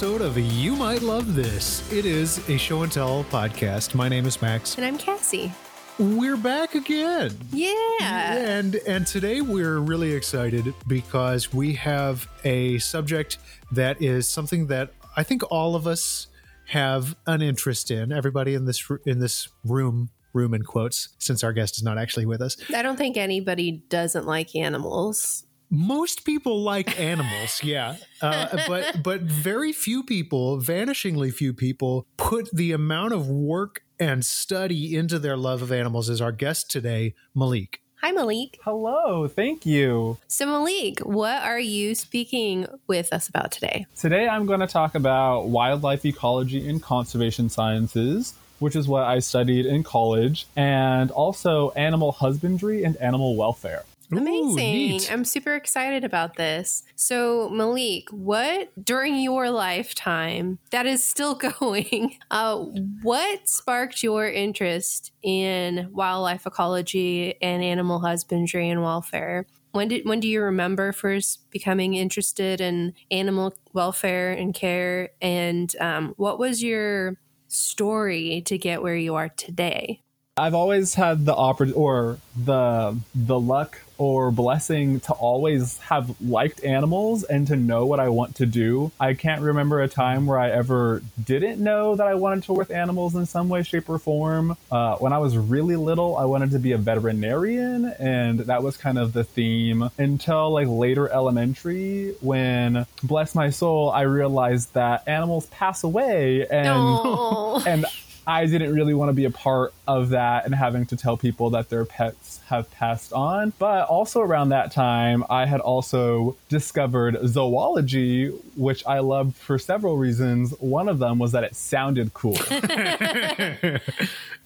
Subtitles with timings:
[0.00, 1.92] welcome to another episode of You Might Love This.
[1.92, 3.94] It is a show and tell podcast.
[3.94, 4.76] My name is Max.
[4.76, 5.52] And I'm Cassie.
[5.98, 7.36] We're back again.
[7.50, 8.34] Yeah.
[8.34, 13.38] And and today we're really excited because we have a subject
[13.72, 16.28] that is something that I think all of us
[16.66, 18.12] have an interest in.
[18.12, 22.26] Everybody in this in this room room in quotes since our guest is not actually
[22.26, 22.56] with us.
[22.74, 25.44] I don't think anybody doesn't like animals.
[25.70, 32.50] Most people like animals, yeah, uh, but but very few people, vanishingly few people, put
[32.52, 36.08] the amount of work and study into their love of animals.
[36.08, 37.82] As our guest today, Malik.
[38.00, 38.58] Hi, Malik.
[38.62, 40.18] Hello, thank you.
[40.28, 43.86] So, Malik, what are you speaking with us about today?
[43.96, 49.18] Today I'm going to talk about wildlife ecology and conservation sciences, which is what I
[49.18, 53.84] studied in college, and also animal husbandry and animal welfare.
[54.10, 55.00] Amazing.
[55.00, 56.82] Ooh, I'm super excited about this.
[56.96, 62.56] So, Malik, what during your lifetime that is still going, uh,
[63.02, 69.46] what sparked your interest in wildlife ecology and animal husbandry and welfare?
[69.72, 75.10] When did when do you remember first becoming interested in animal welfare and care?
[75.20, 80.00] And um, what was your story to get where you are today?
[80.38, 86.62] I've always had the oppor- or the the luck or blessing to always have liked
[86.64, 88.92] animals and to know what I want to do.
[89.00, 92.68] I can't remember a time where I ever didn't know that I wanted to work
[92.68, 94.56] with animals in some way, shape, or form.
[94.70, 98.76] Uh, when I was really little, I wanted to be a veterinarian, and that was
[98.76, 105.08] kind of the theme until like later elementary when, bless my soul, I realized that
[105.08, 107.84] animals pass away and and
[108.28, 111.48] I didn't really want to be a part of that and having to tell people
[111.50, 113.54] that their pets have passed on.
[113.58, 119.96] But also around that time, I had also discovered zoology, which I loved for several
[119.96, 120.50] reasons.
[120.60, 122.36] One of them was that it sounded cool.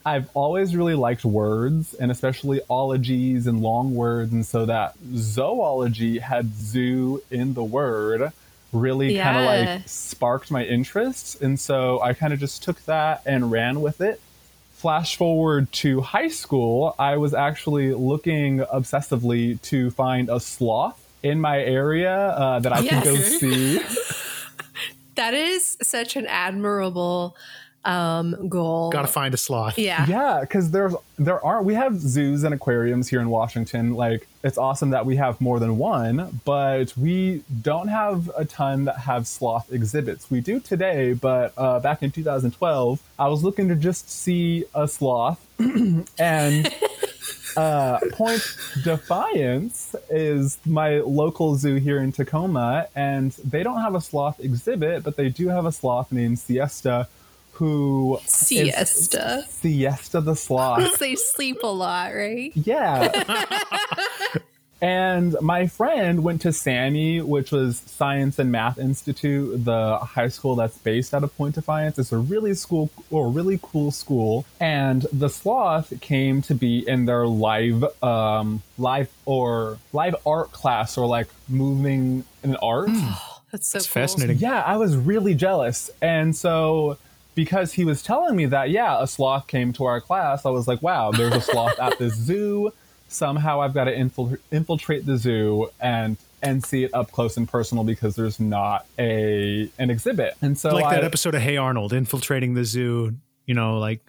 [0.07, 4.33] I've always really liked words and especially ologies and long words.
[4.33, 8.33] And so that zoology had zoo in the word
[8.73, 9.25] really yeah.
[9.25, 11.41] kind of like sparked my interest.
[11.43, 14.21] And so I kind of just took that and ran with it.
[14.73, 21.41] Flash forward to high school, I was actually looking obsessively to find a sloth in
[21.41, 23.05] my area uh, that I yes.
[23.05, 23.81] can go see.
[25.15, 27.37] that is such an admirable
[27.85, 28.91] um, goal.
[28.91, 29.79] Got to find a sloth.
[29.79, 33.95] Yeah, yeah, because there's there are we have zoos and aquariums here in Washington.
[33.95, 38.87] Like it's awesome that we have more than one, but we don't have a ton
[38.87, 40.31] that have sloth exhibits.
[40.31, 44.89] We do today, but uh, back in 2012, I was looking to just see a
[44.89, 45.45] sloth,
[46.19, 46.75] and
[47.57, 48.43] uh, Point
[48.83, 55.05] Defiance is my local zoo here in Tacoma, and they don't have a sloth exhibit,
[55.05, 57.07] but they do have a sloth named Siesta
[57.53, 63.11] who siesta siesta the sloth they sleep a lot right yeah
[64.83, 70.57] and my friend went to SAMI, which was Science and Math Institute, the high school
[70.57, 72.01] that's based out of Point Defiance.
[72.01, 74.45] It's a really school or really cool school.
[74.59, 80.99] And the sloth came to be in their live um live or live art class
[80.99, 82.89] or like moving in art.
[83.53, 84.03] that's so that's cool.
[84.03, 84.39] fascinating.
[84.39, 85.91] Yeah, I was really jealous.
[86.03, 86.99] And so
[87.35, 90.69] because he was telling me that, yeah, a sloth came to our class, I was
[90.69, 92.73] like, wow, there's a sloth at the zoo.
[93.09, 97.49] Somehow I've got to infil- infiltrate the zoo and and see it up close and
[97.49, 100.35] personal because there's not a an exhibit.
[100.43, 103.15] And so like I, that episode of Hey Arnold, infiltrating the zoo,
[103.47, 104.01] you know, like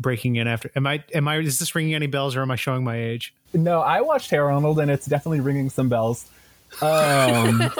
[0.00, 2.56] breaking in after am I am I is this ringing any bells or am I
[2.56, 3.34] showing my age?
[3.52, 6.26] No, I watched Hey Arnold and it's definitely ringing some bells.
[6.80, 7.70] Um,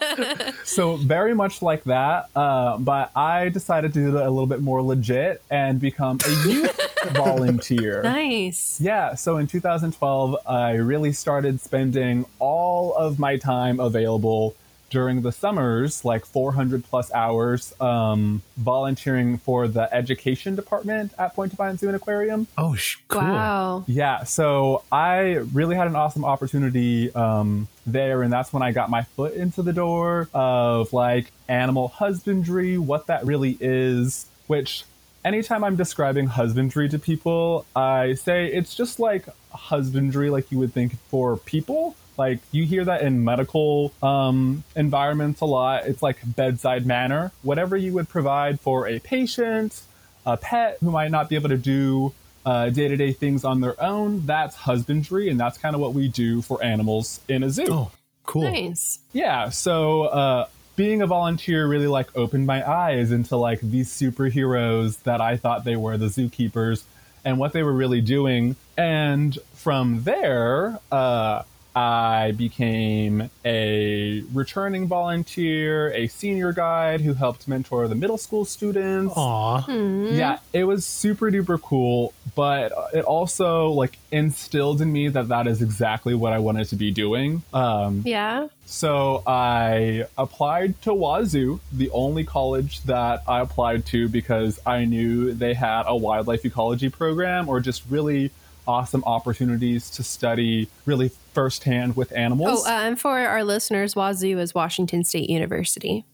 [0.64, 4.60] so very much like that, uh, but I decided to do it a little bit
[4.60, 6.80] more legit and become a youth
[7.12, 8.02] volunteer.
[8.02, 8.80] Nice.
[8.80, 9.14] Yeah.
[9.14, 14.54] So in 2012, I really started spending all of my time available
[14.90, 21.52] during the summers, like 400 plus hours, um, volunteering for the education department at Point
[21.52, 22.46] Defiance Zoo and Aquarium.
[22.58, 22.76] Oh,
[23.08, 23.22] cool.
[23.22, 23.84] Wow.
[23.86, 24.24] Yeah.
[24.24, 28.22] So I really had an awesome opportunity um, there.
[28.22, 33.06] And that's when I got my foot into the door of like animal husbandry, what
[33.06, 34.84] that really is, which
[35.24, 40.72] anytime I'm describing husbandry to people, I say it's just like husbandry, like you would
[40.72, 45.86] think for people like you hear that in medical um, environments a lot.
[45.86, 47.32] It's like bedside manner.
[47.42, 49.80] Whatever you would provide for a patient,
[50.26, 52.12] a pet who might not be able to do
[52.44, 55.30] day to day things on their own, that's husbandry.
[55.30, 57.66] And that's kind of what we do for animals in a zoo.
[57.70, 57.90] Oh,
[58.26, 58.42] cool.
[58.42, 58.98] Nice.
[59.12, 59.48] Yeah.
[59.48, 60.46] So, uh,
[60.76, 65.64] being a volunteer really like opened my eyes into like these superheroes that I thought
[65.64, 66.82] they were, the zookeepers,
[67.24, 68.56] and what they were really doing.
[68.76, 71.44] And from there, uh,
[71.74, 79.14] I became a returning volunteer, a senior guide who helped mentor the middle school students.
[79.16, 79.66] Aw.
[79.68, 85.46] Yeah, it was super duper cool, but it also like instilled in me that that
[85.46, 87.42] is exactly what I wanted to be doing.
[87.52, 88.48] Um, Yeah.
[88.66, 95.32] so I applied to Wazzu, the only college that I applied to because I knew
[95.34, 98.30] they had a wildlife ecology program or just really
[98.68, 102.64] awesome opportunities to study really firsthand with animals.
[102.66, 106.04] Oh, uh, and for our listeners, Wazzu is Washington State University.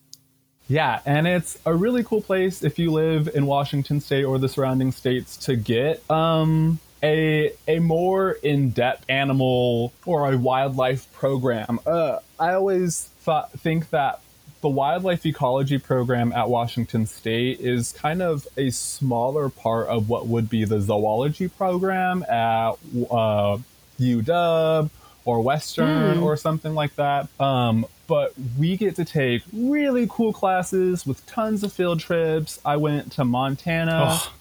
[0.69, 4.49] Yeah, and it's a really cool place if you live in Washington State or the
[4.49, 11.79] surrounding states to get um, a a more in depth animal or a wildlife program.
[11.87, 14.21] Uh, I always thought think that
[14.61, 20.27] the wildlife ecology program at Washington State is kind of a smaller part of what
[20.27, 22.73] would be the zoology program at
[23.11, 23.59] uh,
[24.01, 24.91] UW
[25.27, 27.29] or Western or something like that.
[27.39, 32.59] Um, but we get to take really cool classes with tons of field trips.
[32.65, 34.09] I went to Montana.
[34.13, 34.33] Oh.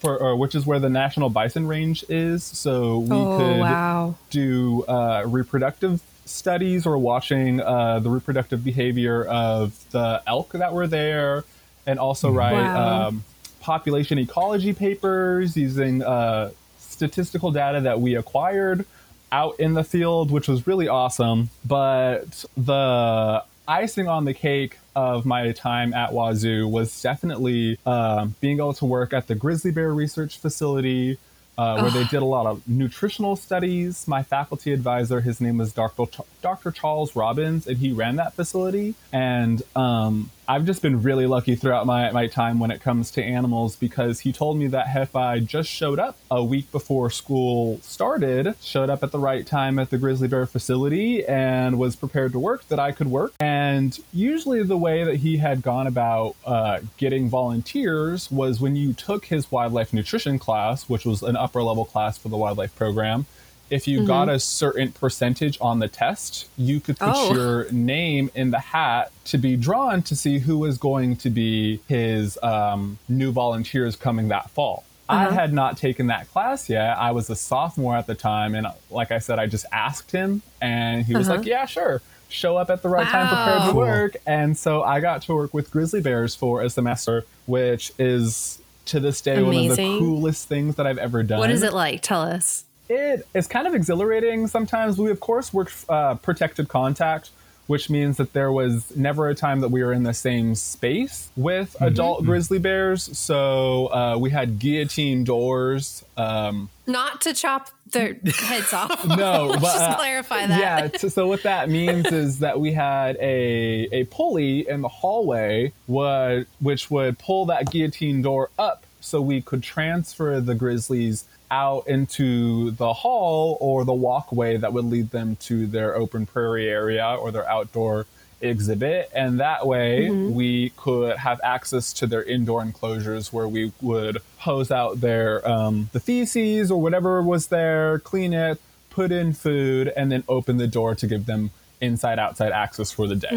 [0.00, 4.14] For, or, which is where the National Bison Range is, so we oh, could wow.
[4.30, 10.86] do uh, reproductive studies or watching uh, the reproductive behavior of the elk that were
[10.86, 11.44] there,
[11.86, 13.08] and also write Wow.
[13.08, 13.24] um,
[13.60, 18.86] population ecology papers using uh, statistical data that we acquired
[19.32, 21.50] out in the field, which was really awesome.
[21.64, 28.58] But the icing on the cake of my time at Wazzu was definitely um, being
[28.58, 31.18] able to work at the grizzly bear research facility,
[31.56, 34.08] uh, where they did a lot of nutritional studies.
[34.08, 36.06] My faculty advisor, his name was Dr.
[36.06, 36.70] Ch- Dr.
[36.72, 38.94] Charles Robbins, and he ran that facility.
[39.12, 43.22] And um, I've just been really lucky throughout my, my time when it comes to
[43.22, 47.78] animals because he told me that if I just showed up a week before school
[47.82, 52.32] started, showed up at the right time at the grizzly bear facility, and was prepared
[52.32, 53.32] to work, that I could work.
[53.38, 58.92] And usually, the way that he had gone about uh, getting volunteers was when you
[58.92, 63.26] took his wildlife nutrition class, which was an upper level class for the wildlife program.
[63.70, 64.36] If you got mm-hmm.
[64.36, 67.32] a certain percentage on the test, you could put Oh.
[67.32, 71.80] your name in the hat to be drawn to see who was going to be
[71.88, 74.84] his um, new volunteers coming that fall.
[75.08, 75.34] I uh-huh.
[75.34, 76.96] had not taken that class yet.
[76.96, 80.42] I was a sophomore at the time, and like I said, I just asked him,
[80.60, 81.48] and he was like, uh-huh.
[81.48, 83.86] "Yeah, sure." Show up at the right time, prepared to Wow.
[83.86, 88.60] work, and so I got to work with grizzly bears for a semester, which is
[88.86, 91.40] to this day one of the coolest things that I've ever done.
[91.40, 92.02] What is it like?
[92.02, 92.64] Tell us.
[92.90, 94.48] It is kind of exhilarating.
[94.48, 97.30] Sometimes we, of course, worked uh, protected contact,
[97.68, 101.30] which means that there was never a time that we were in the same space
[101.36, 103.16] with adult grizzly bears.
[103.16, 106.04] So uh, we had guillotine doors.
[106.16, 109.06] Um, Not to chop their heads off.
[109.06, 110.58] no, but Just uh, clarify that.
[110.58, 110.88] Yeah.
[110.88, 115.72] t- so what that means is that we had a a pulley in the hallway,
[115.86, 121.88] would, which would pull that guillotine door up, so we could transfer the grizzlies out
[121.88, 127.16] into the hall or the walkway that would lead them to their open prairie area
[127.20, 128.06] or their outdoor
[128.40, 129.10] exhibit.
[129.14, 134.70] And that way we could have access to their indoor enclosures where we would hose
[134.70, 140.10] out their um, the feces or whatever was there clean it put in food and
[140.10, 143.28] then open the door to give them inside outside access for the day.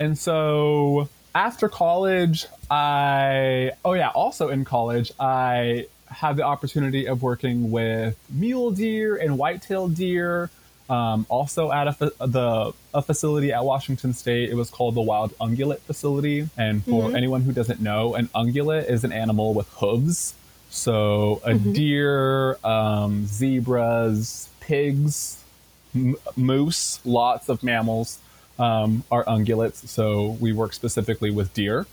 [0.00, 7.22] And so after college i oh yeah also in college i had the opportunity of
[7.22, 10.50] working with mule deer and white-tailed deer
[10.90, 14.48] um, also at a, fa- the a facility at Washington State.
[14.48, 16.48] It was called the Wild Ungulate Facility.
[16.56, 20.34] And for anyone who doesn't know, an ungulate is an animal with hooves.
[20.70, 25.42] So a deer, um, zebras, pigs,
[25.94, 28.18] m- moose, lots of mammals
[28.58, 29.86] um, are ungulates.
[29.88, 31.86] So we work specifically with deer.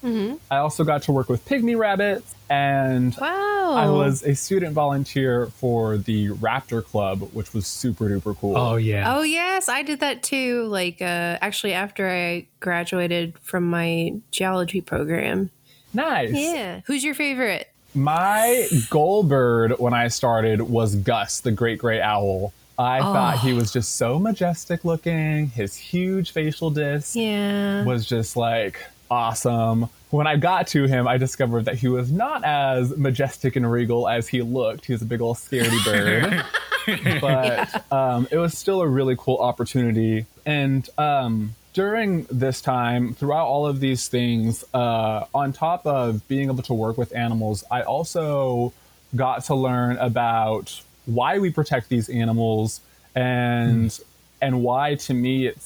[0.51, 3.73] I also got to work with pygmy rabbits and Wow.
[3.73, 8.55] I was a student volunteer for the Raptor Club, which was super duper cool.
[8.57, 9.15] Oh yeah.
[9.17, 10.63] Oh yes, I did that too.
[10.65, 15.49] Like uh, actually, after I graduated from my geology program.
[15.93, 16.31] nice.
[16.33, 16.81] Yeah.
[16.85, 17.71] Who's your favorite?
[17.95, 22.53] My goal bird when I started was Gus, the great gray owl.
[22.77, 25.47] I thought he was just so majestic looking.
[25.47, 27.83] His huge facial disc Yeah.
[27.85, 28.79] was just like
[29.09, 29.87] awesome.
[30.09, 34.07] When I got to him, I discovered that he was not as majestic and regal
[34.07, 34.85] as he looked.
[34.85, 36.45] He was a big old scaredy bird.
[37.21, 40.25] but um, it was still a really cool opportunity.
[40.45, 46.49] And um, during this time, throughout all of these things, uh, on top of being
[46.49, 48.73] able to work with animals, I also
[49.15, 52.81] got to learn about why we protect these animals
[53.13, 54.03] and mm.
[54.41, 55.65] and why to me it's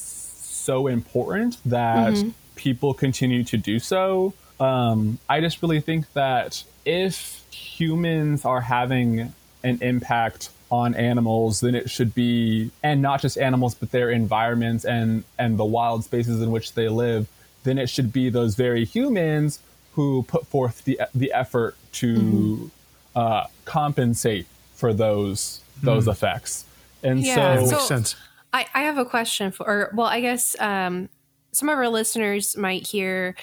[0.69, 2.29] so important that mm-hmm.
[2.55, 4.33] people continue to do so.
[4.59, 11.75] Um, I just really think that if humans are having an impact on animals, then
[11.75, 16.41] it should be, and not just animals, but their environments and and the wild spaces
[16.41, 17.27] in which they live.
[17.63, 19.59] Then it should be those very humans
[19.93, 22.67] who put forth the the effort to mm-hmm.
[23.15, 24.45] uh, compensate
[24.79, 26.11] for those those mm.
[26.11, 26.65] effects.
[27.03, 28.15] And yeah, so, so makes sense.
[28.51, 31.09] I, I have a question for, or, well, I guess um,
[31.51, 33.35] some of our listeners might hear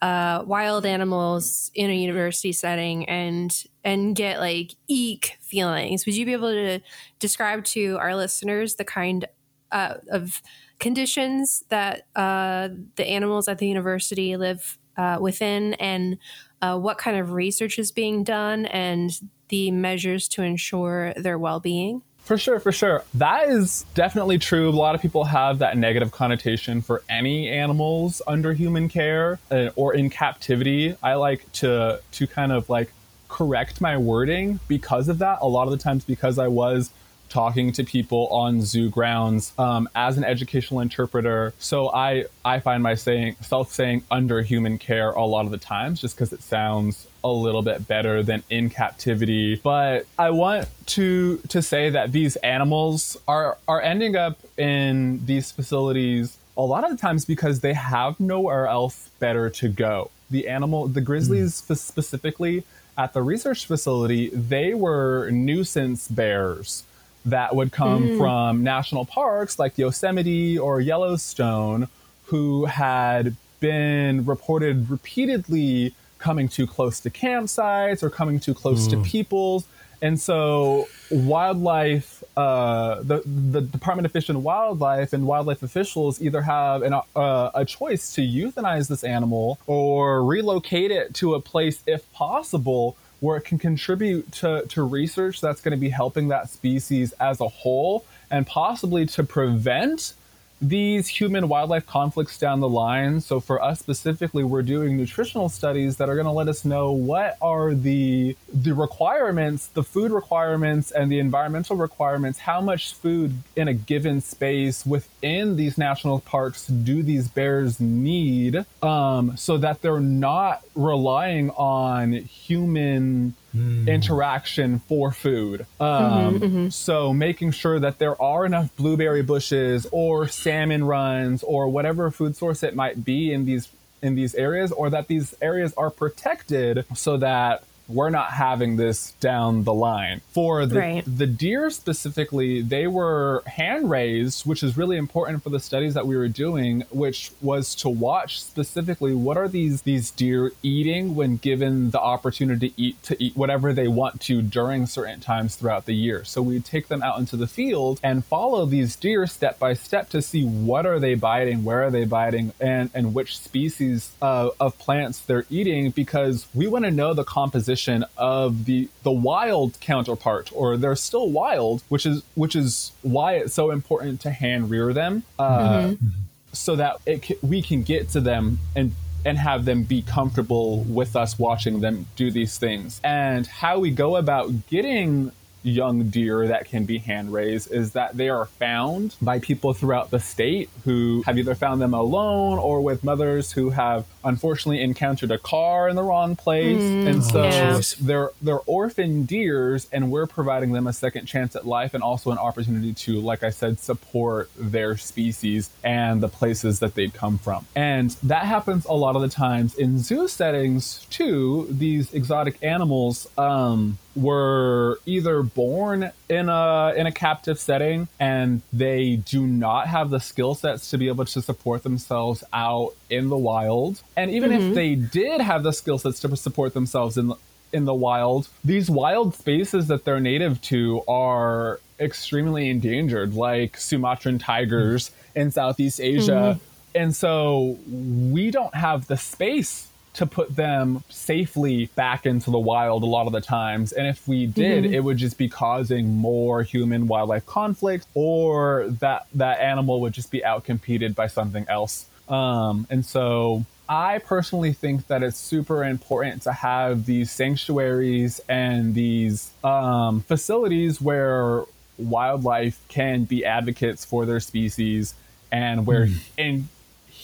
[0.00, 6.06] uh, wild animals in a university setting and and get like eek feelings.
[6.06, 6.80] Would you be able to
[7.18, 9.26] describe to our listeners the kind
[9.70, 10.42] uh, of
[10.80, 16.18] conditions that uh, the animals at the university live uh, within, and
[16.62, 19.10] uh, what kind of research is being done, and
[19.48, 22.02] the measures to ensure their well being?
[22.24, 23.02] For sure, for sure.
[23.14, 24.68] That is definitely true.
[24.68, 29.70] A lot of people have that negative connotation for any animals under human care uh,
[29.74, 30.96] or in captivity.
[31.02, 32.92] I like to to kind of like
[33.28, 35.38] correct my wording because of that.
[35.40, 36.92] A lot of the times because I was
[37.32, 41.54] talking to people on zoo grounds um, as an educational interpreter.
[41.58, 46.00] So I I find myself saying saying under human care a lot of the times
[46.00, 49.56] just because it sounds a little bit better than in captivity.
[49.56, 55.50] But I want to to say that these animals are are ending up in these
[55.50, 60.10] facilities a lot of the times because they have nowhere else better to go.
[60.30, 61.76] The animal, the grizzlies mm.
[61.76, 62.64] specifically
[62.98, 66.84] at the research facility, they were nuisance bears
[67.24, 68.18] that would come mm.
[68.18, 71.88] from national parks like Yosemite or Yellowstone
[72.26, 78.90] who had been reported repeatedly coming too close to campsites or coming too close mm.
[78.90, 79.64] to people's.
[80.00, 86.42] And so, wildlife, uh, the, the Department of Fish and Wildlife and wildlife officials either
[86.42, 91.84] have an, uh, a choice to euthanize this animal or relocate it to a place,
[91.86, 96.50] if possible, where it can contribute to, to research that's going to be helping that
[96.50, 100.14] species as a whole and possibly to prevent
[100.62, 103.20] these human wildlife conflicts down the line.
[103.20, 106.92] So for us specifically, we're doing nutritional studies that are going to let us know
[106.92, 113.34] what are the the requirements, the food requirements and the environmental requirements, how much food
[113.56, 119.82] in a given space within these national parks do these bears need um, so that
[119.82, 123.86] they're not relying on human mm.
[123.86, 125.66] interaction for food.
[125.80, 126.68] Um, mm-hmm, mm-hmm.
[126.70, 132.36] So making sure that there are enough blueberry bushes or salmon runs or whatever food
[132.36, 133.68] source it might be in these
[134.02, 139.12] in these areas, or that these areas are protected so that we're not having this
[139.20, 140.20] down the line.
[140.28, 141.04] For the, right.
[141.06, 146.06] the deer specifically, they were hand raised, which is really important for the studies that
[146.06, 151.36] we were doing, which was to watch specifically what are these these deer eating when
[151.36, 155.86] given the opportunity to eat to eat whatever they want to during certain times throughout
[155.86, 156.24] the year.
[156.24, 160.08] So we take them out into the field and follow these deer step by step
[160.10, 164.50] to see what are they biting, where are they biting, and and which species uh,
[164.60, 167.81] of plants they're eating because we want to know the composition
[168.16, 173.54] of the the wild counterpart, or they're still wild, which is which is why it's
[173.54, 176.06] so important to hand rear them, uh, mm-hmm.
[176.52, 178.92] so that it we can get to them and
[179.24, 183.00] and have them be comfortable with us watching them do these things.
[183.04, 188.16] And how we go about getting young deer that can be hand raised is that
[188.16, 192.80] they are found by people throughout the state who have either found them alone or
[192.80, 196.80] with mothers who have unfortunately encountered a car in the wrong place.
[196.80, 197.80] Mm, and so yeah.
[198.00, 202.30] they're they're orphan deers and we're providing them a second chance at life and also
[202.30, 207.38] an opportunity to like I said support their species and the places that they'd come
[207.38, 207.66] from.
[207.74, 213.28] And that happens a lot of the times in zoo settings too these exotic animals
[213.38, 220.10] um were either born in a in a captive setting and they do not have
[220.10, 224.50] the skill sets to be able to support themselves out in the wild and even
[224.50, 224.68] mm-hmm.
[224.68, 227.36] if they did have the skill sets to support themselves in the,
[227.72, 234.38] in the wild these wild spaces that they're native to are extremely endangered like sumatran
[234.38, 236.98] tigers in southeast asia mm-hmm.
[236.98, 243.02] and so we don't have the space to put them safely back into the wild
[243.02, 243.92] a lot of the times.
[243.92, 244.94] And if we did, mm-hmm.
[244.94, 250.30] it would just be causing more human wildlife conflict or that that animal would just
[250.30, 252.06] be outcompeted by something else.
[252.28, 258.94] Um, and so I personally think that it's super important to have these sanctuaries and
[258.94, 261.64] these um, facilities where
[261.98, 265.14] wildlife can be advocates for their species
[265.50, 266.18] and where mm.
[266.38, 266.68] and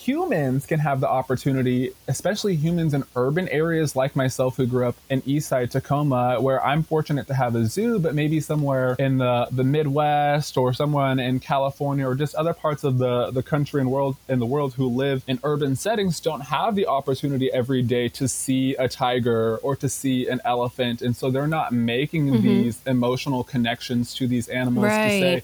[0.09, 4.97] humans can have the opportunity, especially humans in urban areas like myself who grew up
[5.11, 9.49] in Eastside Tacoma, where I'm fortunate to have a zoo, but maybe somewhere in the,
[9.53, 13.91] the Midwest or someone in California or just other parts of the, the country and
[13.91, 18.09] world in the world who live in urban settings don't have the opportunity every day
[18.09, 21.03] to see a tiger or to see an elephant.
[21.03, 22.47] And so they're not making mm-hmm.
[22.47, 25.09] these emotional connections to these animals right.
[25.09, 25.43] to say,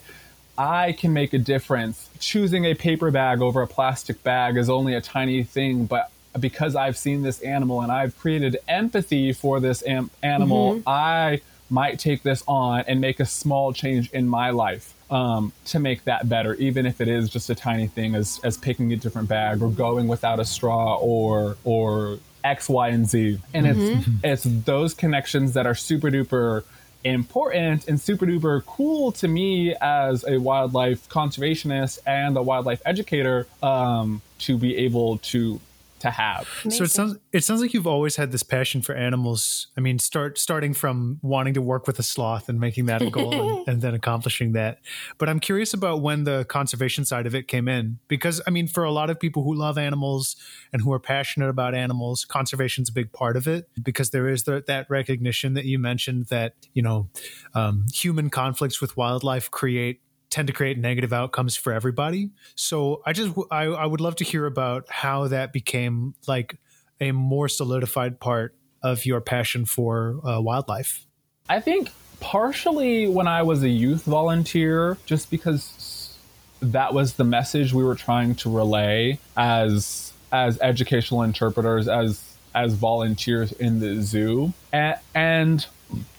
[0.57, 2.09] I can make a difference.
[2.19, 6.75] Choosing a paper bag over a plastic bag is only a tiny thing, but because
[6.75, 10.83] I've seen this animal and I've created empathy for this am- animal, mm-hmm.
[10.87, 15.79] I might take this on and make a small change in my life um, to
[15.79, 18.95] make that better, even if it is just a tiny thing as, as picking a
[18.95, 23.39] different bag or going without a straw or or X, Y, and Z.
[23.53, 24.11] And mm-hmm.
[24.23, 26.63] it's it's those connections that are super duper
[27.05, 33.47] important and super duper cool to me as a wildlife conservationist and a wildlife educator
[33.61, 35.61] um, to be able to
[36.05, 36.47] to have.
[36.63, 36.77] Amazing.
[36.77, 39.67] So it sounds it sounds like you've always had this passion for animals.
[39.75, 43.09] I mean, start starting from wanting to work with a sloth and making that a
[43.09, 44.79] goal and, and, then accomplishing that.
[45.17, 48.67] But I'm curious about when the conservation side of it came in because I mean,
[48.67, 50.35] for a lot of people who love animals
[50.71, 54.43] and who are passionate about animals, conservation's a big part of it because there is
[54.43, 57.09] the, that recognition that you mentioned that you know
[57.55, 60.01] um, human conflicts with wildlife create
[60.35, 62.29] tend to create negative outcomes for everybody.
[62.55, 66.57] So I just I, I would love to hear about how that became like
[66.99, 71.05] a more solidified part of your passion for uh, wildlife.
[71.47, 76.17] I think partially when I was a youth volunteer, just because
[76.59, 82.73] that was the message we were trying to relay as as educational interpreters, as as
[82.73, 85.65] volunteers in the zoo, and, and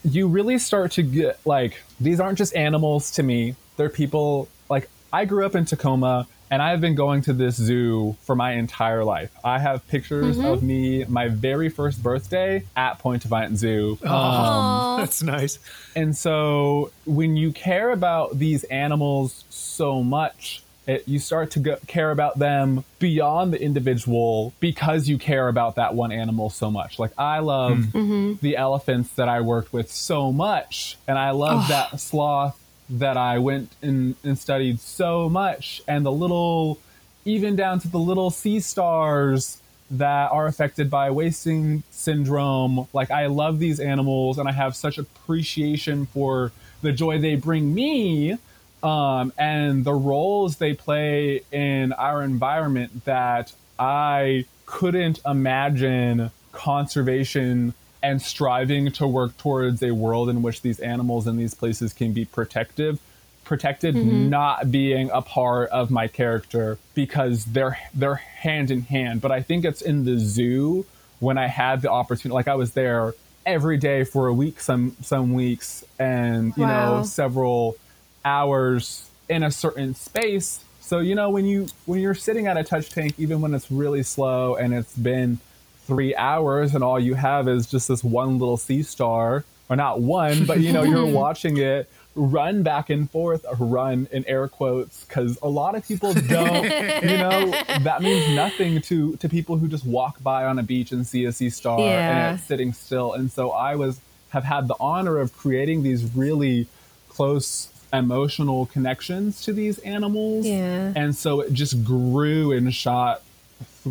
[0.03, 4.49] you really start to get like these aren't just animals to me there are people
[4.69, 8.53] like I grew up in Tacoma and I've been going to this zoo for my
[8.53, 9.31] entire life.
[9.43, 10.45] I have pictures mm-hmm.
[10.45, 13.97] of me my very first birthday at Point Defiance Zoo.
[14.03, 15.59] Um, that's nice.
[15.95, 21.75] And so when you care about these animals so much, it, you start to go,
[21.87, 26.97] care about them beyond the individual because you care about that one animal so much.
[26.97, 27.91] Like I love mm.
[27.91, 28.33] mm-hmm.
[28.41, 31.67] the elephants that I worked with so much, and I love oh.
[31.67, 32.57] that sloth
[32.89, 36.79] that I went and, and studied so much, and the little,
[37.25, 42.87] even down to the little sea stars that are affected by wasting syndrome.
[42.93, 47.73] Like, I love these animals, and I have such appreciation for the joy they bring
[47.73, 48.37] me
[48.83, 58.21] um, and the roles they play in our environment that I couldn't imagine conservation and
[58.21, 62.25] striving to work towards a world in which these animals in these places can be
[62.25, 62.99] protective
[63.43, 64.29] protected mm-hmm.
[64.29, 69.41] not being a part of my character because they're they're hand in hand but i
[69.41, 70.85] think it's in the zoo
[71.19, 73.13] when i had the opportunity like i was there
[73.45, 76.97] every day for a week some some weeks and you wow.
[76.97, 77.77] know several
[78.25, 82.63] hours in a certain space so you know when you when you're sitting at a
[82.65, 85.39] touch tank even when it's really slow and it's been
[85.87, 90.01] three hours and all you have is just this one little sea star or not
[90.01, 95.05] one but you know you're watching it run back and forth run in air quotes
[95.05, 96.63] because a lot of people don't
[97.03, 100.91] you know that means nothing to to people who just walk by on a beach
[100.91, 102.29] and see a sea star yeah.
[102.29, 106.03] and it's sitting still and so i was have had the honor of creating these
[106.15, 106.67] really
[107.07, 110.91] close emotional connections to these animals yeah.
[110.95, 113.21] and so it just grew and shot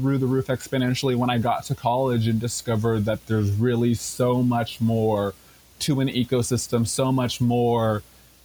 [0.00, 4.42] through the roof exponentially when I got to college and discovered that there's really so
[4.42, 5.34] much more
[5.80, 8.02] to an ecosystem, so much more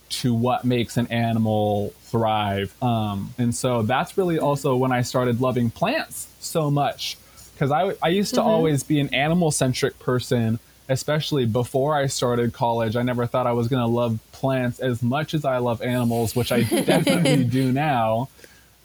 [0.09, 2.75] to what makes an animal thrive.
[2.83, 7.17] Um, and so that's really also when I started loving plants so much.
[7.53, 8.49] Because I, I used to mm-hmm.
[8.49, 10.59] always be an animal centric person,
[10.89, 12.95] especially before I started college.
[12.95, 16.35] I never thought I was going to love plants as much as I love animals,
[16.35, 18.29] which I definitely do now.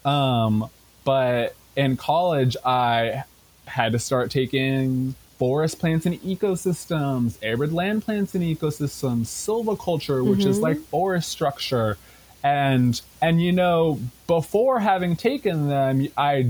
[0.05, 0.69] Um,
[1.03, 3.23] but in college, I
[3.65, 10.39] had to start taking forest plants and ecosystems, arid land plants and ecosystems, silviculture, which
[10.39, 10.49] mm-hmm.
[10.49, 11.97] is like forest structure.
[12.43, 16.43] and and you know before having taken them i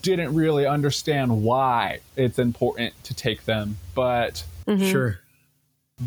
[0.00, 4.82] didn't really understand why it's important to take them but mm-hmm.
[4.90, 5.20] sure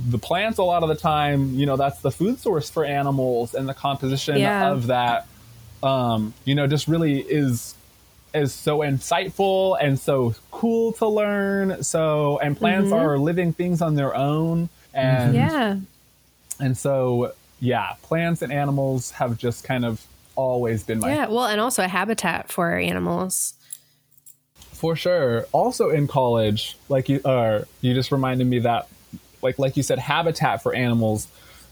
[0.10, 3.54] the plants a lot of the time you know that's the food source for animals
[3.54, 4.72] and the composition yeah.
[4.72, 5.28] of that
[5.84, 7.76] um, you know just really is
[8.38, 13.06] is so insightful and so cool to learn so and plants mm-hmm.
[13.06, 15.78] are living things on their own and yeah
[16.60, 21.28] and so yeah, plants and animals have just kind of always been my yeah.
[21.28, 23.54] Well, and also a habitat for animals.
[24.73, 25.45] For sure.
[25.52, 28.88] Also in college, like you, uh, you just reminded me that,
[29.41, 31.28] like like you said, habitat for animals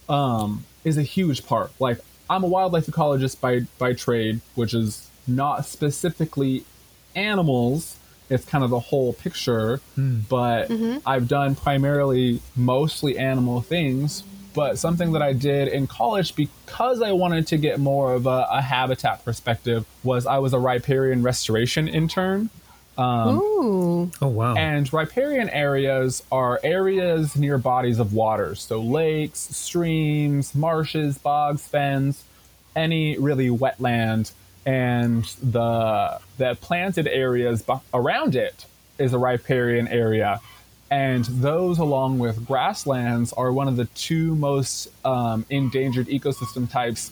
[0.10, 1.72] um, is a huge part.
[1.80, 2.00] Like
[2.30, 6.66] I'm a wildlife ecologist by by trade, which is not specifically
[7.16, 7.98] animals.
[8.30, 10.22] It's kind of the whole picture, mm.
[10.28, 10.98] but mm-hmm.
[11.06, 14.24] I've done primarily mostly animal things
[14.56, 18.48] but something that I did in college because I wanted to get more of a,
[18.50, 22.50] a habitat perspective was I was a riparian restoration intern.
[22.98, 24.12] Um, Ooh.
[24.22, 24.56] Oh, wow.
[24.56, 28.56] And riparian areas are areas near bodies of water.
[28.56, 32.24] So lakes, streams, marshes, bogs, fens,
[32.76, 34.32] any really wetland.
[34.66, 38.66] And the, the planted areas around it
[38.98, 40.42] is a riparian area
[40.92, 47.12] and those, along with grasslands, are one of the two most um, endangered ecosystem types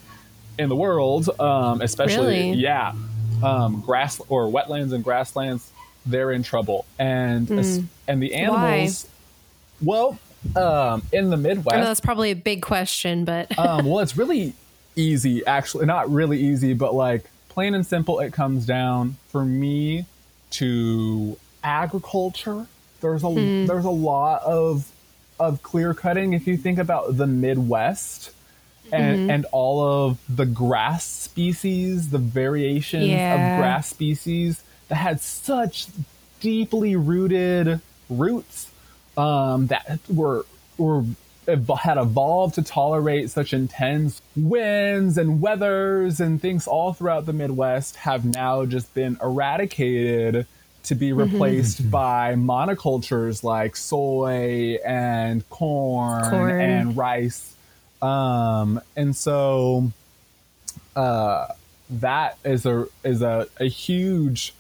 [0.60, 1.30] in the world.
[1.40, 2.54] Um, especially, really?
[2.54, 2.94] yeah,
[3.44, 5.72] um, grass or wetlands and grasslands,
[6.06, 6.86] they're in trouble.
[7.00, 7.86] And mm.
[8.08, 9.08] and the animals,
[9.80, 10.18] Why?
[10.56, 14.00] well, um, in the Midwest, I know that's probably a big question, but um, well,
[14.00, 14.54] it's really
[14.96, 15.44] easy.
[15.48, 20.06] Actually, not really easy, but like plain and simple, it comes down for me
[20.52, 22.68] to agriculture
[23.04, 23.68] there's a mm.
[23.68, 24.90] there's a lot of
[25.40, 28.32] of clear cutting if you think about the Midwest
[28.92, 29.30] and mm-hmm.
[29.30, 33.34] and all of the grass species, the variations yeah.
[33.34, 35.88] of grass species that had such
[36.40, 38.72] deeply rooted roots
[39.18, 40.46] um, that were
[40.78, 41.04] were
[41.46, 47.96] had evolved to tolerate such intense winds and weathers and things all throughout the Midwest
[47.98, 50.48] have now just been eradicated
[50.84, 51.20] to be mm-hmm.
[51.20, 51.90] replaced mm-hmm.
[51.90, 56.62] by monocultures like soy and corn, corn.
[56.62, 57.56] and rice.
[58.02, 59.92] Um, and so
[60.96, 61.48] uh,
[61.90, 64.54] that is a is a, a huge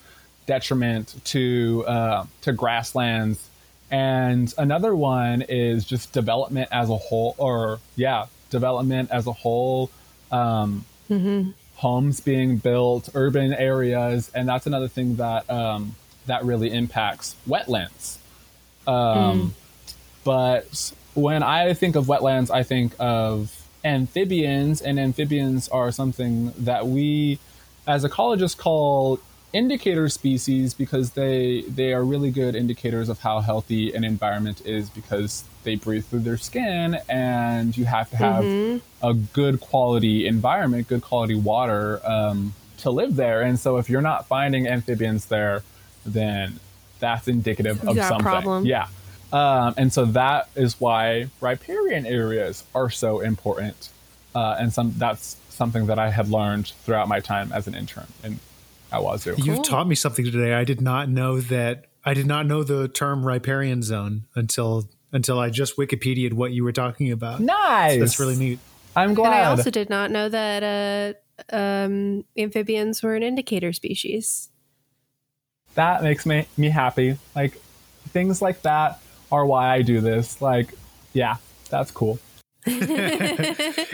[0.45, 3.49] detriment to uh, to grasslands.
[3.93, 9.91] And another one is just development as a whole, or yeah, development as a whole.
[10.31, 11.51] Um, mm-hmm.
[11.75, 18.17] Homes being built, urban areas, and that's another thing that um, that really impacts wetlands.
[18.87, 19.51] Um, mm.
[20.23, 26.87] But when I think of wetlands, I think of amphibians, and amphibians are something that
[26.87, 27.37] we,
[27.85, 29.19] as ecologists, call
[29.53, 34.89] indicator species because they they are really good indicators of how healthy an environment is
[34.89, 39.07] because they breathe through their skin and you have to have mm-hmm.
[39.07, 44.01] a good quality environment good quality water um, to live there and so if you're
[44.01, 45.61] not finding amphibians there
[46.03, 46.59] then
[47.03, 48.19] that's indicative of something.
[48.19, 48.65] Problem.
[48.65, 48.87] Yeah.
[49.33, 53.89] Um, and so that is why riparian areas are so important.
[54.33, 58.07] Uh, and some that's something that I have learned throughout my time as an intern
[58.93, 59.45] in Wazzu.
[59.45, 60.53] You've taught me something today.
[60.53, 61.85] I did not know that.
[62.05, 66.63] I did not know the term riparian zone until until I just Wikipedia'd what you
[66.63, 67.39] were talking about.
[67.39, 67.93] Nice.
[67.93, 68.59] So that's really neat.
[68.95, 69.27] I'm glad.
[69.27, 71.15] And I also did not know that
[71.51, 74.49] uh, um, amphibians were an indicator species
[75.75, 77.17] that makes me me happy.
[77.35, 77.53] Like
[78.09, 78.99] things like that
[79.31, 80.41] are why I do this.
[80.41, 80.73] Like,
[81.13, 81.37] yeah,
[81.69, 82.19] that's cool.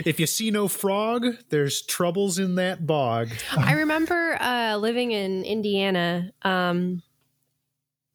[0.04, 3.30] if you see no frog, there's troubles in that bog.
[3.56, 7.02] I remember uh, living in Indiana um,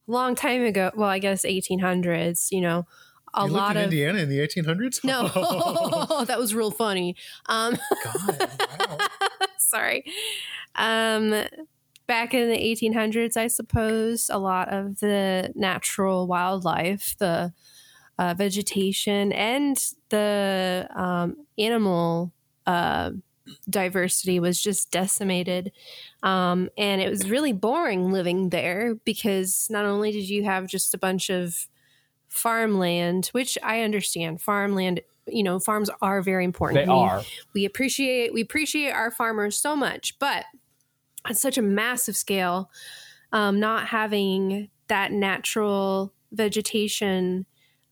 [0.07, 0.91] a long time ago.
[0.95, 2.51] Well, I guess 1800s.
[2.51, 2.87] You know,
[3.33, 5.03] a you lot in of Indiana in the 1800s.
[5.03, 5.27] No,
[6.25, 7.15] that was real funny.
[7.47, 8.49] Um, God,
[8.89, 8.97] wow.
[9.57, 10.05] sorry.
[10.75, 11.45] Um,
[12.07, 17.53] back in the 1800s, I suppose, a lot of the natural wildlife, the
[18.17, 19.77] uh, vegetation, and
[20.09, 22.31] the um, animal
[22.65, 23.11] uh,
[23.69, 25.71] diversity was just decimated.
[26.23, 30.93] Um, and it was really boring living there because not only did you have just
[30.93, 31.67] a bunch of
[32.27, 37.23] farmland, which I understand, farmland you know farms are very important they we, are
[37.55, 40.45] we appreciate we appreciate our farmers so much but
[41.25, 42.69] on such a massive scale,
[43.31, 47.45] um, not having that natural vegetation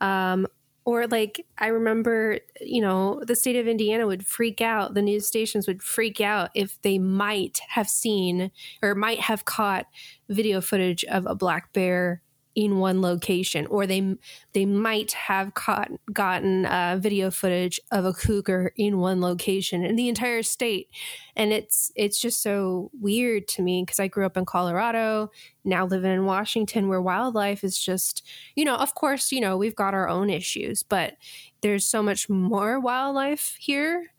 [0.04, 0.48] um,
[0.86, 5.28] or like I remember, you know, the state of Indiana would freak out, the news
[5.28, 9.88] stations would freak out if they might have seen or might have caught
[10.30, 12.23] video footage of a black bear
[12.56, 14.16] in one location or they
[14.54, 19.96] they might have caught gotten uh, video footage of a cougar in one location in
[19.96, 20.90] the entire state.
[21.36, 25.30] And it's it's just so weird to me because i grew up in colorado
[25.64, 29.76] now living in washington where wildlife is just you know of course you know we've
[29.76, 31.16] got our own issues but
[31.62, 34.12] there's so much more wildlife here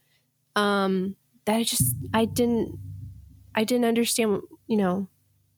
[0.57, 2.79] um that i just i didn't
[3.55, 5.09] i didn't understand you know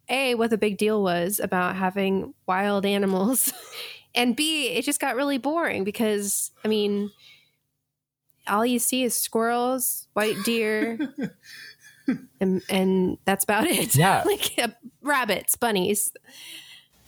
[0.09, 3.53] a what the big deal was about having wild animals
[4.14, 7.11] and b it just got really boring because i mean
[8.49, 10.99] all you see is squirrels white deer
[12.40, 14.23] and and that's about it Yeah.
[14.27, 14.69] like uh,
[15.03, 16.12] rabbits bunnies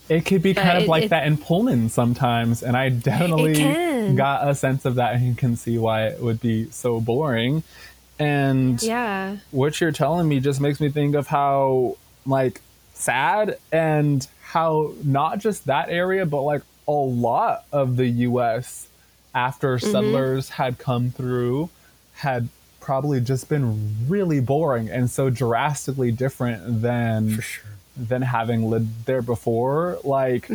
[0.09, 2.89] It could be But kind of it- like it- that in Pullman sometimes, and I
[2.89, 7.63] definitely got a sense of that and can see why it would be so boring.
[8.19, 12.61] And yeah what you're telling me just makes me think of how like
[12.99, 18.89] sad and how not just that area but like a lot of the US
[19.35, 19.91] after Mm-hmm.
[19.93, 21.71] settlers had come through
[22.15, 22.49] had
[22.81, 27.65] probably just been really boring and so drastically different than sure.
[27.97, 30.49] than having lived there before like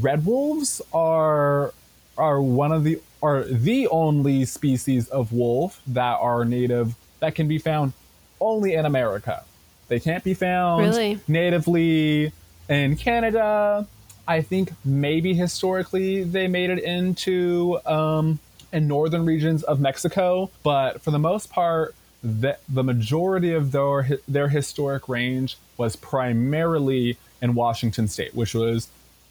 [0.00, 1.74] red wolves are
[2.16, 7.48] are one of the are the only species of wolf that are native that can
[7.48, 7.92] be found
[8.40, 9.42] only in America.
[9.88, 11.18] They can't be found Really?
[11.26, 12.32] natively
[12.68, 13.86] in Canada.
[14.26, 18.38] I think maybe historically they made it into um,
[18.72, 24.06] in northern regions of Mexico, but for the most part, the, the majority of their
[24.28, 28.88] their historic range was primarily in Washington State, which was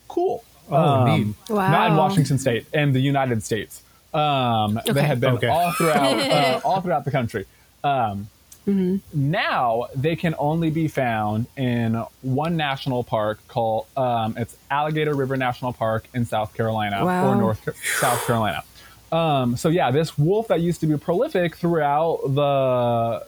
[0.08, 0.44] cool.
[0.72, 1.36] Oh, neat.
[1.50, 3.82] Not in Washington State, and the United States.
[4.14, 5.48] Um, They had been Okay.
[5.48, 7.46] all throughout uh, all throughout the country.
[7.84, 8.30] Um,
[8.68, 9.32] Mm-hmm.
[9.32, 15.38] Now they can only be found in one national park called um, it's Alligator River
[15.38, 17.30] National Park in South Carolina Wow.
[17.30, 18.64] or North South Carolina.
[19.12, 23.26] Um, so yeah, this wolf that used to be prolific throughout the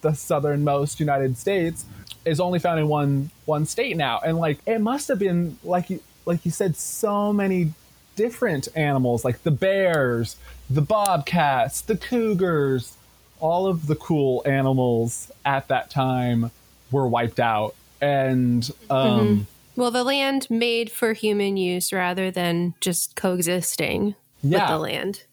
[0.00, 1.84] the southernmost United States
[2.24, 5.90] is only found in one one state now, and like it must have been like
[5.90, 7.72] you like you said, so many
[8.16, 10.36] different animals like the bears,
[10.70, 12.96] the bobcats, the cougars,
[13.40, 16.50] all of the cool animals at that time
[16.90, 23.16] were wiped out, and um, well the land made for human use rather than just
[23.16, 25.24] coexisting with the land.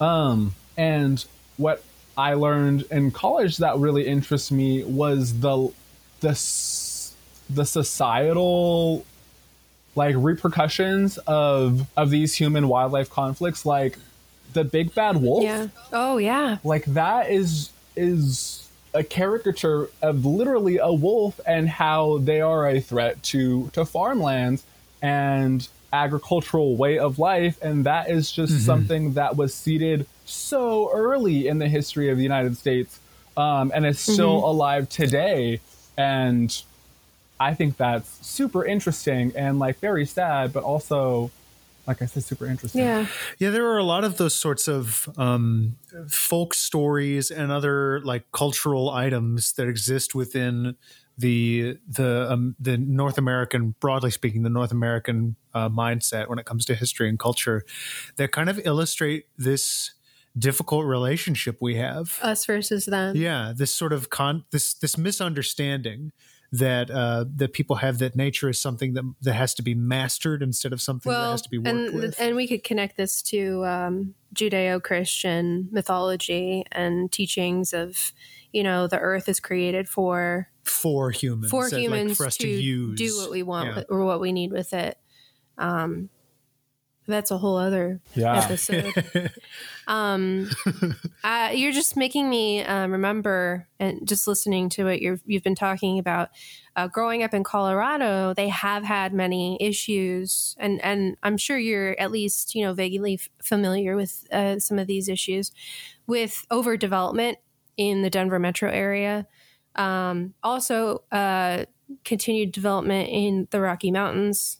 [0.00, 1.24] Um, and
[1.56, 1.82] what
[2.16, 5.72] I learned in college that really interests me was the
[6.20, 6.30] the
[7.50, 9.04] the societal
[9.94, 13.98] like repercussions of of these human wildlife conflicts like
[14.54, 15.44] the big bad wolf?
[15.44, 15.68] Yeah.
[15.92, 16.58] Oh yeah.
[16.64, 22.80] Like that is is a caricature of literally a wolf and how they are a
[22.80, 24.64] threat to to farmlands
[25.02, 27.58] and agricultural way of life.
[27.62, 32.22] And that is just something that was seeded so early in the history of the
[32.22, 32.98] United States
[33.36, 35.60] um, and is still alive today.
[35.96, 36.62] And
[37.38, 41.30] I think that's super interesting and like very sad but also
[41.86, 42.82] like I said super interesting.
[42.82, 43.06] Yeah.
[43.38, 45.76] Yeah, there are a lot of those sorts of um,
[46.08, 50.76] folk stories and other like cultural items that exist within
[51.16, 56.46] the the um, the North American, broadly speaking, the North American uh, mindset when it
[56.46, 57.64] comes to history and culture,
[58.16, 59.92] that kind of illustrate this
[60.36, 62.18] difficult relationship we have.
[62.22, 63.16] us versus them.
[63.16, 66.12] Yeah, this sort of con this this misunderstanding
[66.52, 70.42] that uh, that people have that nature is something that that has to be mastered
[70.42, 72.20] instead of something that has to be worked and with.
[72.20, 78.12] and we could connect this to um, judeo-christian mythology and teachings of
[78.52, 82.36] you know the earth is created for for humans, for that, like, humans for us
[82.38, 82.98] to, to, use.
[82.98, 83.74] do what we want Yeah.
[83.76, 84.96] with, or what we need with it.
[85.58, 86.08] Um,
[87.06, 88.36] that's a whole other Yeah.
[88.44, 89.30] episode.
[89.86, 90.48] um,
[91.22, 95.54] uh, you're just making me um, remember, and just listening to what you're, you've been
[95.54, 96.30] talking about.
[96.76, 101.98] Uh, growing up in Colorado, they have had many issues, and and I'm sure you're
[102.00, 105.52] at least you know vaguely f- familiar with uh, some of these issues
[106.06, 107.36] with overdevelopment
[107.76, 109.26] in the Denver metro area.
[109.76, 111.64] Um, also, uh,
[112.04, 114.58] continued development in the Rocky Mountains.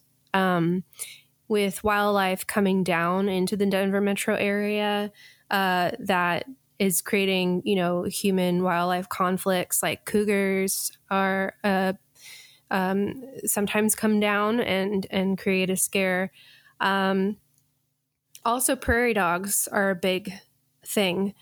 [1.47, 5.11] With wildlife coming down into the Denver metro area
[5.51, 6.45] uh, that
[6.79, 11.93] is creating, you know, human wildlife conflicts like cougars are uh,
[12.71, 16.31] um, sometimes come down and and create a scare.
[16.79, 17.37] Um,
[18.43, 20.33] also prairie dogs are a big
[20.85, 21.33] thing.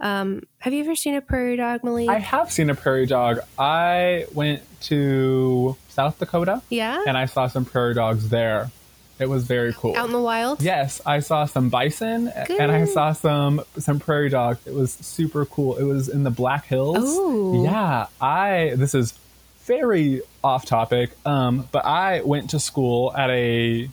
[0.00, 2.08] Um, have you ever seen a prairie dog, Malik?
[2.08, 3.40] I have seen a prairie dog.
[3.58, 6.62] I went to South Dakota.
[6.70, 7.02] Yeah.
[7.06, 8.70] And I saw some prairie dogs there.
[9.18, 9.96] It was very cool.
[9.96, 10.62] Out in the wild?
[10.62, 12.60] Yes, I saw some bison Good.
[12.60, 14.64] and I saw some some prairie dogs.
[14.66, 15.76] It was super cool.
[15.76, 16.98] It was in the Black Hills.
[17.00, 17.64] Oh.
[17.64, 19.18] Yeah, I this is
[19.64, 21.10] very off topic.
[21.26, 23.88] Um, but I went to school at a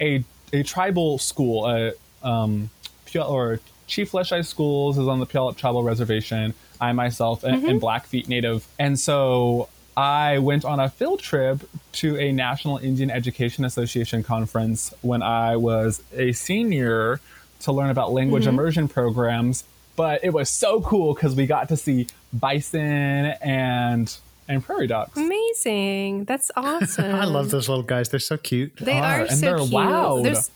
[0.00, 1.92] a a tribal school, a
[2.22, 2.70] um,
[3.14, 6.54] or Chief Leschi Schools is on the Puyallup Tribal Reservation.
[6.80, 7.66] I myself mm-hmm.
[7.66, 13.10] am Blackfeet Native, and so I went on a field trip to a National Indian
[13.10, 17.20] Education Association conference when I was a senior
[17.60, 18.50] to learn about language mm-hmm.
[18.50, 19.64] immersion programs.
[19.96, 24.14] But it was so cool because we got to see bison and
[24.48, 25.16] and prairie dogs.
[25.16, 26.24] Amazing!
[26.24, 27.04] That's awesome.
[27.14, 28.10] I love those little guys.
[28.10, 28.76] They're so cute.
[28.76, 29.72] They are, are so they're cute.
[29.72, 30.24] Loud.
[30.24, 30.50] There's,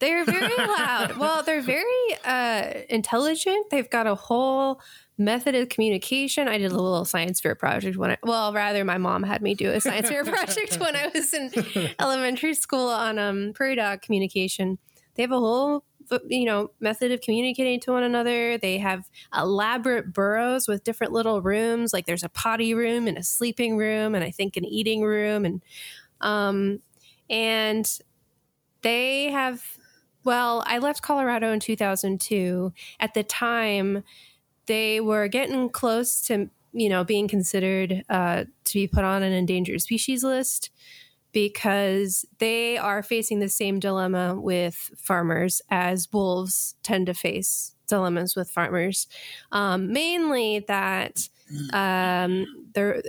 [0.00, 1.16] they're very loud.
[1.16, 1.84] well, they're very
[2.24, 3.70] uh, intelligent.
[3.70, 4.80] They've got a whole
[5.16, 6.48] method of communication.
[6.48, 9.54] I did a little science fair project when I, well, rather, my mom had me
[9.54, 11.50] do a science fair project when I was in
[12.00, 14.78] elementary school on um, prairie dog communication.
[15.14, 15.84] They have a whole
[16.28, 21.40] you know method of communicating to one another they have elaborate burrows with different little
[21.40, 25.00] rooms like there's a potty room and a sleeping room and i think an eating
[25.00, 25.62] room and
[26.20, 26.78] um
[27.30, 28.00] and
[28.82, 29.78] they have
[30.24, 32.72] well, I left Colorado in 2002.
[32.98, 34.02] At the time,
[34.66, 39.32] they were getting close to, you know, being considered uh, to be put on an
[39.32, 40.70] endangered species list
[41.32, 48.36] because they are facing the same dilemma with farmers as wolves tend to face dilemmas
[48.36, 49.08] with farmers.
[49.52, 51.28] Um, mainly that
[51.72, 52.46] um,
[52.76, 53.02] a,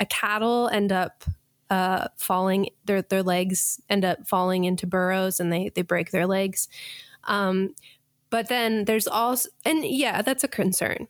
[0.00, 1.24] a cattle end up
[1.70, 6.26] uh, falling their their legs end up falling into burrows and they they break their
[6.26, 6.68] legs.
[7.24, 7.74] Um,
[8.30, 11.08] but then there's also and yeah, that's a concern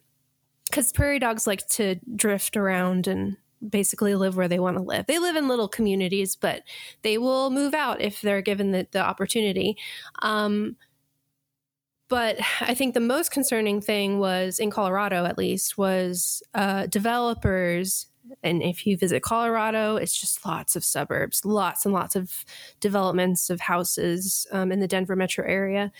[0.69, 5.05] because prairie dogs like to drift around and basically live where they want to live.
[5.07, 6.63] They live in little communities, but
[7.01, 9.77] they will move out if they're given the, the opportunity.
[10.21, 10.77] Um,
[12.07, 18.07] but I think the most concerning thing was in Colorado, at least, was uh, developers
[18.43, 22.45] and if you visit Colorado, it's just lots of suburbs, lots and lots of
[22.79, 25.91] developments of houses um, in the Denver metro area.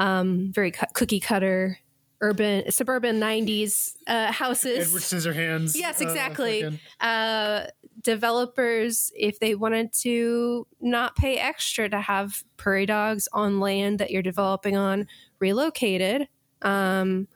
[0.00, 1.78] Um, very cu- cookie cutter,
[2.20, 4.88] urban, suburban 90s uh, houses.
[4.88, 5.76] Edward Scissorhands.
[5.76, 6.80] Yes, uh, exactly.
[7.00, 7.66] Uh,
[8.02, 14.10] developers, if they wanted to not pay extra to have prairie dogs on land that
[14.10, 15.06] you're developing on,
[15.38, 16.28] relocated.
[16.62, 17.28] Um,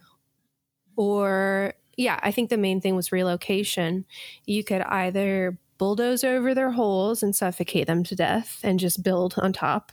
[0.97, 4.05] or yeah, I think the main thing was relocation.
[4.47, 9.35] You could either bulldoze over their holes and suffocate them to death and just build
[9.39, 9.93] on top,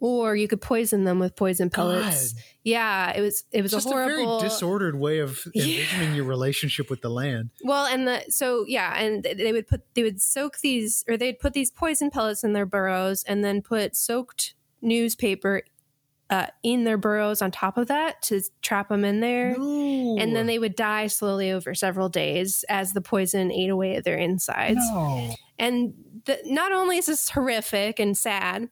[0.00, 2.32] or you could poison them with poison pellets.
[2.32, 2.42] God.
[2.64, 6.14] Yeah, it was it was just a horrible, a very disordered way of envisioning yeah.
[6.14, 7.50] your relationship with the land.
[7.62, 11.38] Well, and the so yeah, and they would put they would soak these or they'd
[11.38, 15.62] put these poison pellets in their burrows and then put soaked newspaper
[16.30, 19.56] uh, in their burrows on top of that to trap them in there.
[19.58, 20.16] No.
[20.18, 24.04] And then they would die slowly over several days as the poison ate away at
[24.04, 24.78] their insides.
[24.92, 25.34] No.
[25.58, 25.92] And
[26.24, 28.70] the, not only is this horrific and sad,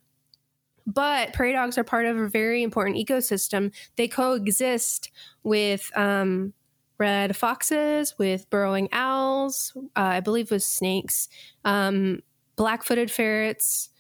[0.89, 3.73] but prairie dogs are part of a very important ecosystem.
[3.97, 5.11] They coexist
[5.43, 6.55] with um,
[6.99, 11.29] red foxes, with burrowing owls, uh, I believe with snakes,
[11.65, 12.23] um,
[12.57, 13.91] black footed ferrets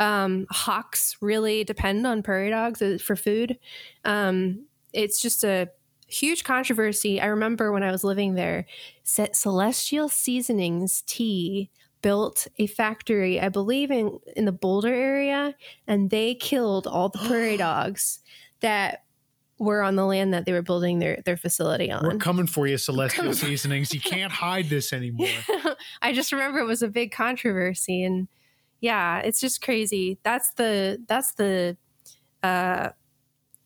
[0.00, 3.58] um, hawks really depend on prairie dogs uh, for food.
[4.04, 5.68] Um, it's just a
[6.06, 7.20] huge controversy.
[7.20, 8.66] I remember when I was living there,
[9.02, 11.70] Celestial Seasonings Tea
[12.02, 15.54] built a factory, I believe in in the Boulder area,
[15.86, 18.20] and they killed all the prairie dogs
[18.60, 19.04] that
[19.58, 22.04] were on the land that they were building their their facility on.
[22.04, 23.92] We're coming for you, Celestial Seasonings.
[23.92, 25.28] You can't hide this anymore.
[26.02, 28.28] I just remember it was a big controversy, and
[28.80, 30.18] yeah, it's just crazy.
[30.22, 31.76] That's the that's the
[32.42, 32.90] uh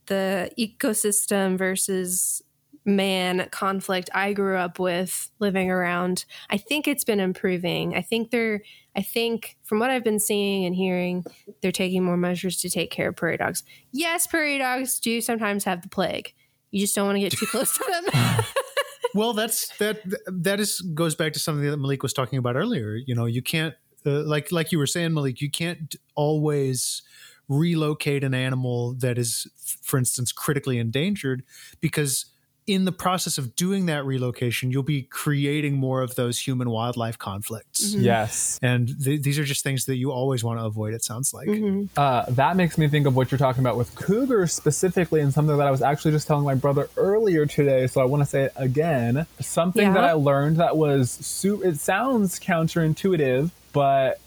[0.07, 2.43] the ecosystem versus
[2.85, 6.25] man conflict I grew up with living around.
[6.51, 7.95] I think it's been improving.
[7.95, 8.63] I think they're
[8.95, 11.25] I think from what I've been seeing and hearing,
[11.63, 13.63] they're taking more measures to take care of prairie dogs.
[13.91, 16.35] Yes, prairie dogs do sometimes have the plague.
[16.71, 18.45] You just don't want to get too close to them.
[19.15, 22.97] well, that's that that is goes back to something that Malik was talking about earlier.
[22.97, 23.75] You know, you can't
[24.05, 27.03] uh, like like you were saying, Malik, you can't always
[27.49, 29.47] relocate an animal that is,
[29.83, 31.43] for instance, critically endangered
[31.81, 32.27] because
[32.73, 37.19] in the process of doing that relocation, you'll be creating more of those human wildlife
[37.19, 37.93] conflicts.
[37.93, 38.05] Mm-hmm.
[38.05, 38.59] Yes.
[38.63, 41.49] And th- these are just things that you always want to avoid, it sounds like.
[41.49, 41.87] Mm-hmm.
[41.97, 45.57] Uh, that makes me think of what you're talking about with cougars specifically, and something
[45.59, 47.87] that I was actually just telling my brother earlier today.
[47.89, 49.27] So I want to say it again.
[49.41, 49.93] Something yeah.
[49.93, 54.19] that I learned that was, su- it sounds counterintuitive, but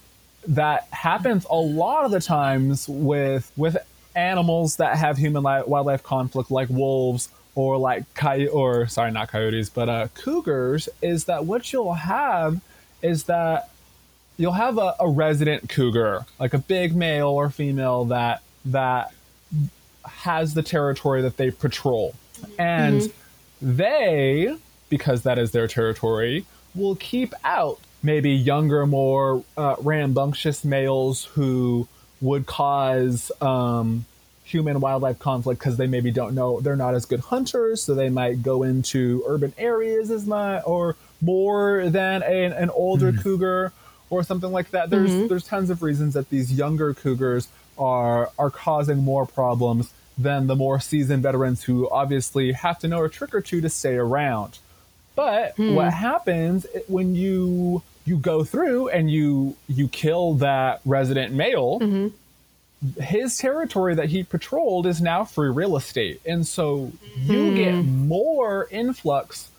[0.46, 3.76] that happens a lot of the times with with
[4.14, 9.28] animals that have human li- wildlife conflict like wolves or like coy- or sorry not
[9.28, 12.60] coyotes but uh, cougars is that what you'll have
[13.02, 13.70] is that
[14.36, 19.12] you'll have a, a resident cougar like a big male or female that that
[20.04, 22.14] has the territory that they patrol
[22.58, 23.76] and mm-hmm.
[23.76, 24.56] they
[24.88, 26.44] because that is their territory
[26.74, 31.88] will keep out maybe younger more uh, rambunctious males who
[32.20, 34.04] would cause um,
[34.46, 38.08] human wildlife conflict because they maybe don't know they're not as good hunters, so they
[38.08, 43.22] might go into urban areas as much or more than a, an older mm.
[43.22, 43.72] cougar
[44.08, 44.88] or something like that.
[44.88, 45.26] There's mm-hmm.
[45.26, 50.54] there's tons of reasons that these younger cougars are are causing more problems than the
[50.54, 54.58] more seasoned veterans who obviously have to know a trick or two to stay around.
[55.16, 55.74] But hmm.
[55.74, 61.80] what happens when you you go through and you you kill that resident male?
[61.80, 62.08] Mm-hmm
[63.00, 66.20] his territory that he patrolled is now free real estate.
[66.26, 67.56] And so you hmm.
[67.56, 69.50] get more influx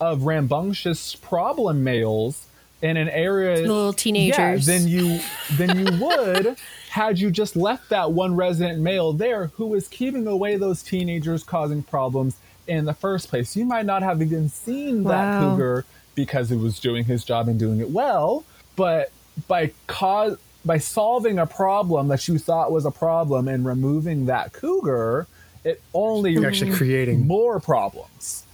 [0.00, 2.46] of rambunctious problem males
[2.80, 5.20] in an area little teenagers yeah, than you
[5.56, 6.56] than you would
[6.90, 11.44] had you just left that one resident male there who was keeping away those teenagers
[11.44, 13.56] causing problems in the first place.
[13.56, 15.50] You might not have even seen that wow.
[15.50, 18.44] cougar because it was doing his job and doing it well,
[18.76, 19.10] but
[19.48, 24.52] by cause by solving a problem that you thought was a problem and removing that
[24.52, 25.26] cougar,
[25.64, 28.44] it only You're actually creating more problems.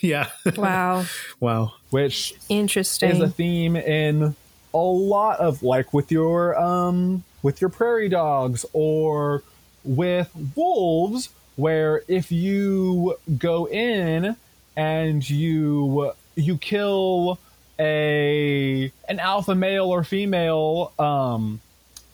[0.00, 0.28] Yeah.
[0.56, 1.06] Wow.
[1.40, 1.72] wow.
[1.90, 4.34] Which interesting is a theme in
[4.74, 9.42] a lot of like with your um with your prairie dogs or
[9.84, 14.36] with wolves where if you go in
[14.76, 17.38] and you you kill
[17.78, 21.60] a an alpha male or female um,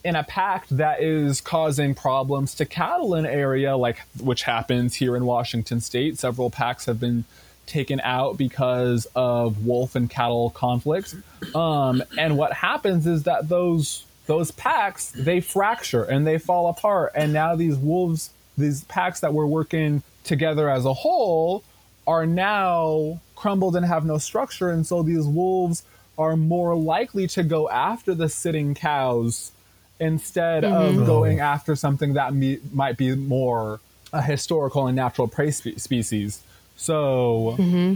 [0.05, 5.17] in a pack that is causing problems to cattle in area, like which happens here
[5.17, 6.19] in Washington State.
[6.19, 7.25] Several packs have been
[7.67, 11.17] taken out because of wolf and cattle conflicts.
[11.55, 17.13] Um, and what happens is that those those packs they fracture and they fall apart,
[17.15, 21.63] and now these wolves, these packs that were working together as a whole,
[22.07, 24.71] are now crumbled and have no structure.
[24.71, 25.85] And so these wolves
[26.17, 29.53] are more likely to go after the sitting cows
[29.99, 31.01] instead mm-hmm.
[31.01, 33.81] of going after something that me- might be more
[34.13, 36.43] a historical and natural prey spe- species.
[36.77, 37.95] So mm-hmm.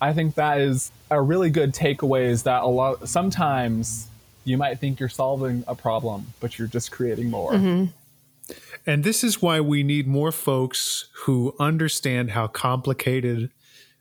[0.00, 4.08] I think that is a really good takeaway is that a lot sometimes
[4.44, 7.52] you might think you're solving a problem, but you're just creating more.
[7.52, 7.86] Mm-hmm.
[8.86, 13.50] And this is why we need more folks who understand how complicated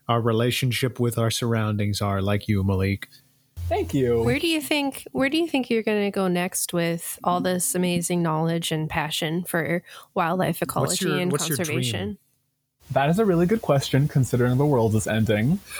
[0.08, 3.08] our relationship with our surroundings are, like you, Malik.
[3.68, 4.22] Thank you.
[4.22, 7.42] Where do you think where do you think you're going to go next with all
[7.42, 9.82] this amazing knowledge and passion for
[10.14, 12.20] wildlife ecology your, and conservation?
[12.92, 15.60] That is a really good question considering the world is ending.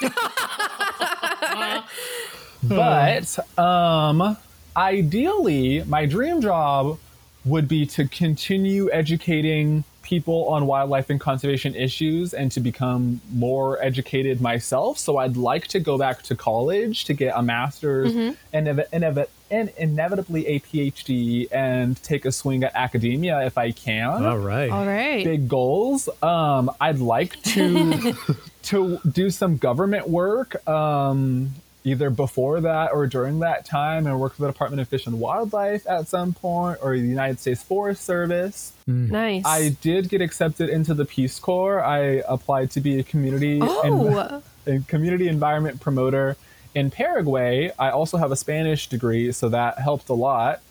[2.64, 4.36] but um
[4.76, 6.98] ideally my dream job
[7.46, 13.82] would be to continue educating people on wildlife and conservation issues and to become more
[13.82, 14.98] educated myself.
[14.98, 18.34] So I'd like to go back to college to get a master's mm-hmm.
[18.52, 23.58] and, ev- and, ev- and inevitably a PhD and take a swing at academia if
[23.58, 24.24] I can.
[24.24, 24.70] All right.
[24.70, 25.24] All right.
[25.24, 26.08] Big goals.
[26.22, 28.14] Um, I'd like to
[28.62, 30.66] to do some government work.
[30.68, 31.52] Um,
[31.86, 35.20] either before that or during that time and worked for the Department of Fish and
[35.20, 38.72] Wildlife at some point or the United States Forest Service.
[38.88, 39.10] Mm.
[39.10, 39.44] Nice.
[39.46, 41.80] I did get accepted into the Peace Corps.
[41.82, 44.42] I applied to be a community oh.
[44.66, 46.36] a community environment promoter
[46.74, 47.70] in Paraguay.
[47.78, 50.62] I also have a Spanish degree, so that helped a lot.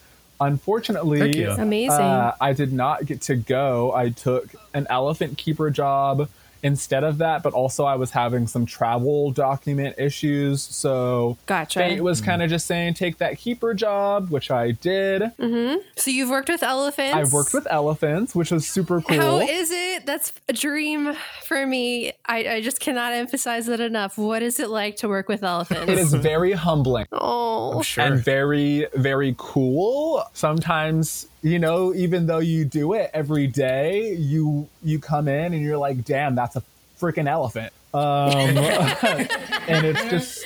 [0.41, 1.91] Unfortunately, amazing.
[1.91, 3.93] Uh, I did not get to go.
[3.95, 6.29] I took an elephant keeper job
[6.65, 10.63] instead of that, but also I was having some travel document issues.
[10.63, 11.77] So gotcha.
[11.77, 15.21] Fate was kind of just saying, take that keeper job, which I did.
[15.37, 15.81] Mm-hmm.
[15.95, 17.15] So you've worked with elephants?
[17.15, 19.15] I've worked with elephants, which was super cool.
[19.15, 19.84] How is it?
[20.05, 22.13] That's a dream for me.
[22.25, 24.17] I, I just cannot emphasize that enough.
[24.17, 25.91] What is it like to work with elephants?
[25.91, 27.07] It is very humbling.
[27.11, 28.03] Oh, sure.
[28.03, 30.23] And very, very cool.
[30.33, 35.61] Sometimes you know even though you do it every day you you come in and
[35.61, 36.63] you're like damn that's a
[36.99, 38.57] freaking elephant Um,
[39.67, 40.45] and it's just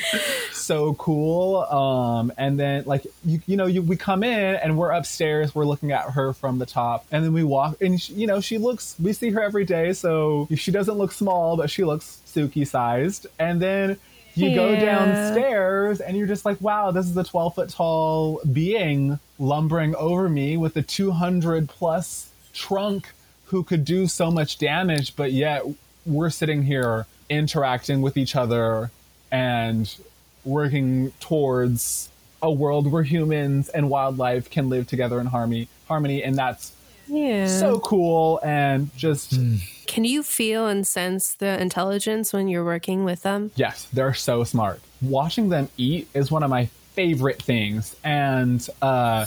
[0.54, 1.58] so cool.
[1.58, 5.56] Um, and then like you, you know, you, we come in and we're upstairs.
[5.56, 7.82] We're looking at her from the top, and then we walk.
[7.82, 8.96] And she, you know, she looks.
[9.02, 13.26] We see her every day, so she doesn't look small, but she looks Suki sized.
[13.40, 13.98] And then
[14.36, 14.56] you yeah.
[14.56, 19.96] go downstairs and you're just like, wow, this is a 12 foot tall being lumbering
[19.96, 23.10] over me with a 200 plus trunk
[23.46, 25.64] who could do so much damage, but yet
[26.06, 28.92] we're sitting here interacting with each other
[29.32, 29.96] and
[30.44, 32.10] working towards
[32.42, 36.74] a world where humans and wildlife can live together in harmony harmony and that's
[37.08, 37.48] yeah.
[37.48, 39.60] so cool and just mm.
[39.88, 44.44] can you feel and sense the intelligence when you're working with them yes they're so
[44.44, 49.26] smart watching them eat is one of my favorite things and uh,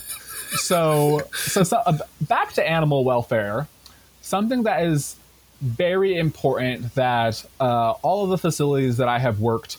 [0.53, 3.66] so so, so uh, back to animal welfare
[4.22, 5.16] something that is
[5.63, 9.79] very important that uh, all of the facilities that I have worked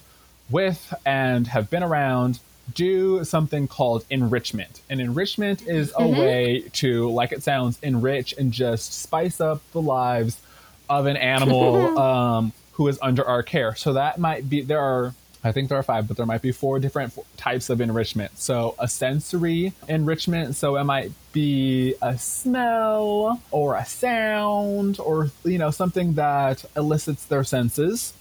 [0.49, 2.39] with and have been around
[2.73, 4.81] do something called enrichment.
[4.89, 6.19] And enrichment is a mm-hmm.
[6.19, 10.41] way to, like it sounds, enrich and just spice up the lives
[10.89, 13.75] of an animal um, who is under our care.
[13.75, 15.13] So that might be, there are
[15.43, 18.39] I think there are five, but there might be four different types of enrichment.
[18.39, 20.55] So, a sensory enrichment.
[20.55, 27.25] So, it might be a smell or a sound or, you know, something that elicits
[27.25, 28.13] their senses.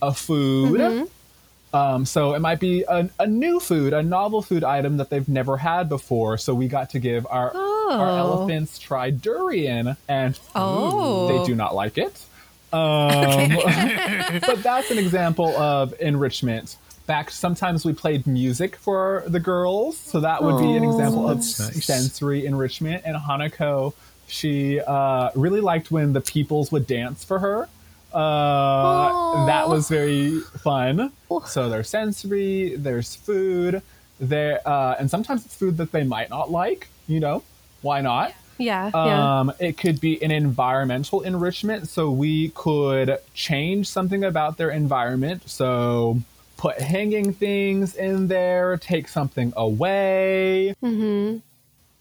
[0.00, 0.80] A food.
[0.80, 1.76] Mm-hmm.
[1.76, 5.28] Um, so, it might be a, a, new food, a novel food item that they've
[5.28, 6.38] never had before.
[6.38, 7.88] So, we got to give our, oh.
[7.92, 11.28] our elephants try durian, and oh.
[11.28, 12.24] they do not like it.
[12.72, 13.50] Um,
[14.40, 16.76] but that's an example of enrichment.
[17.10, 21.38] Back, sometimes we played music for the girls, so that would be an example of
[21.38, 21.84] nice.
[21.84, 23.02] sensory enrichment.
[23.04, 23.94] And Hanako,
[24.28, 27.68] she uh, really liked when the peoples would dance for her.
[28.12, 31.10] Uh, that was very fun.
[31.46, 33.82] So there's sensory, there's food,
[34.20, 36.86] there, uh, and sometimes it's food that they might not like.
[37.08, 37.42] You know,
[37.82, 38.34] why not?
[38.56, 39.68] Yeah, um, yeah.
[39.68, 41.88] It could be an environmental enrichment.
[41.88, 45.50] So we could change something about their environment.
[45.50, 46.20] So
[46.60, 50.74] put hanging things in there, take something away.
[50.82, 51.38] Mm-hmm.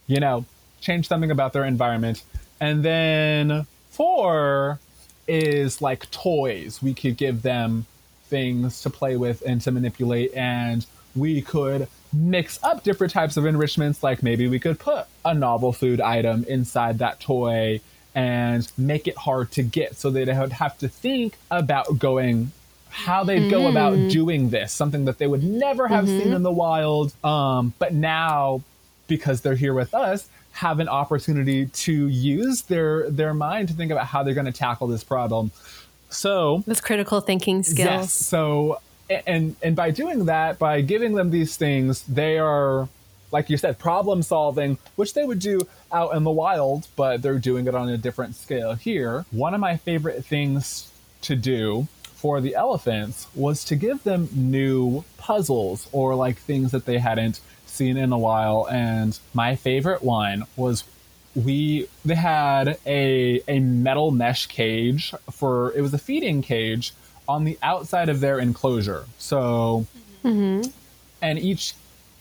[0.08, 0.44] You know,
[0.82, 2.24] change something about their environment.
[2.60, 4.78] And then four
[5.30, 6.84] is like toys.
[6.84, 7.86] We could give them
[8.26, 10.34] things to play with and to manipulate.
[10.34, 10.86] And
[11.16, 14.04] we could mix up different types of enrichments.
[14.04, 17.80] Like maybe we could put a novel food item inside that toy
[18.14, 22.52] and make it hard to get so they would have to think about going
[22.90, 23.52] how they'd mm.
[23.52, 24.08] go about hmm.
[24.08, 26.20] doing this something that they would never have mm-hmm.
[26.20, 28.62] seen in the wild um, but now
[29.08, 33.92] because they're here with us have an opportunity to use their their mind to think
[33.92, 35.52] about how they're going to tackle this problem
[36.10, 38.80] so with critical thinking skills yes, so
[39.10, 42.88] and and by doing that, by giving them these things, they are
[43.32, 47.38] like you said, problem solving, which they would do out in the wild, but they're
[47.38, 49.24] doing it on a different scale here.
[49.30, 51.88] One of my favorite things to do
[52.20, 57.40] for the elephants was to give them new puzzles or like things that they hadn't
[57.66, 58.68] seen in a while.
[58.70, 60.84] And my favorite one was
[61.34, 66.92] we they had a a metal mesh cage for it was a feeding cage
[67.28, 69.06] on the outside of their enclosure.
[69.18, 69.86] So,
[70.26, 70.70] mm-hmm.
[71.22, 71.74] and each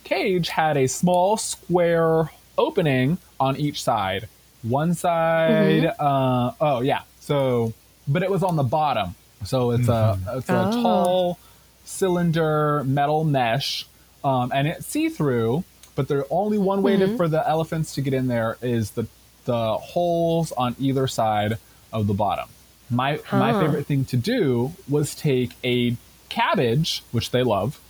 [0.05, 4.29] cage had a small square opening on each side.
[4.63, 6.07] One side, mm-hmm.
[6.07, 7.03] uh, oh yeah.
[7.21, 7.73] So,
[8.07, 9.17] but it was on the bottom.
[9.45, 10.28] So it's mm-hmm.
[10.28, 10.82] a it's a oh.
[10.82, 11.39] tall
[11.84, 13.86] cylinder metal mesh,
[14.24, 15.64] um, and it's see through.
[15.95, 17.16] But the only one way mm-hmm.
[17.16, 19.07] for the elephants to get in there is the
[19.45, 21.59] the holes on either side
[21.93, 22.49] of the bottom.
[22.91, 23.39] My huh.
[23.39, 25.97] my favorite thing to do was take a
[26.28, 27.80] cabbage, which they love,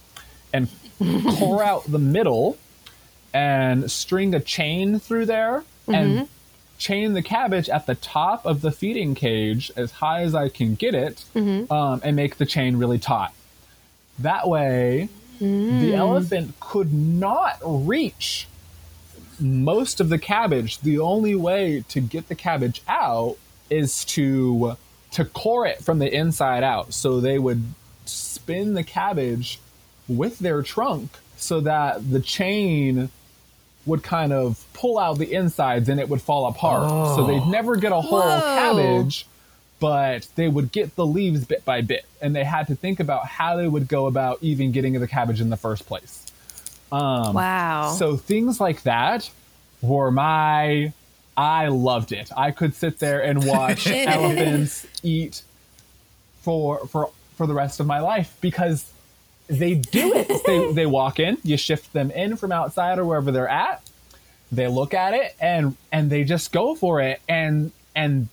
[0.52, 0.68] and
[1.38, 2.58] core out the middle
[3.34, 5.94] and string a chain through there mm-hmm.
[5.94, 6.28] and
[6.78, 10.76] chain the cabbage at the top of the feeding cage as high as I can
[10.76, 11.70] get it mm-hmm.
[11.72, 13.32] um, and make the chain really taut.
[14.18, 15.08] That way,
[15.40, 15.80] mm.
[15.80, 18.46] the elephant could not reach
[19.40, 20.78] most of the cabbage.
[20.80, 23.36] The only way to get the cabbage out
[23.70, 24.76] is to
[25.10, 26.92] to core it from the inside out.
[26.92, 27.64] So they would
[28.04, 29.58] spin the cabbage
[30.06, 33.10] with their trunk so that the chain
[33.88, 36.84] would kind of pull out the insides and it would fall apart.
[36.84, 37.16] Oh.
[37.16, 38.40] So they'd never get a whole Whoa.
[38.40, 39.26] cabbage,
[39.80, 42.04] but they would get the leaves bit by bit.
[42.20, 45.40] And they had to think about how they would go about even getting the cabbage
[45.40, 46.24] in the first place.
[46.92, 47.94] Um, wow.
[47.98, 49.28] So things like that
[49.82, 50.92] were my
[51.36, 52.30] I loved it.
[52.36, 55.42] I could sit there and watch elephants eat
[56.42, 58.90] for for for the rest of my life because
[59.48, 60.44] they do it.
[60.46, 63.82] they, they walk in, you shift them in from outside or wherever they're at.
[64.52, 67.20] They look at it and and they just go for it.
[67.28, 68.28] And and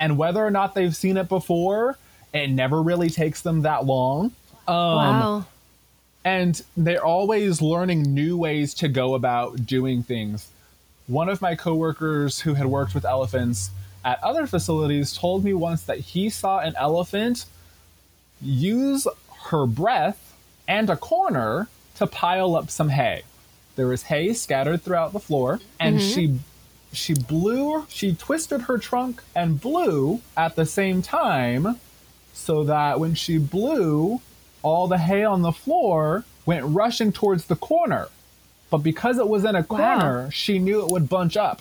[0.00, 1.98] and whether or not they've seen it before,
[2.32, 4.32] it never really takes them that long.
[4.66, 5.44] Um, wow.
[6.24, 10.48] And they're always learning new ways to go about doing things.
[11.06, 13.70] One of my coworkers who had worked with elephants
[14.04, 17.46] at other facilities told me once that he saw an elephant
[18.42, 19.06] use
[19.50, 20.25] her breath
[20.68, 23.22] and a corner to pile up some hay.
[23.76, 26.14] There was hay scattered throughout the floor, and mm-hmm.
[26.14, 26.38] she
[26.96, 31.78] she blew she twisted her trunk and blew at the same time
[32.32, 34.20] so that when she blew
[34.62, 38.08] all the hay on the floor went rushing towards the corner
[38.70, 40.30] but because it was in a corner wow.
[40.30, 41.60] she knew it would bunch up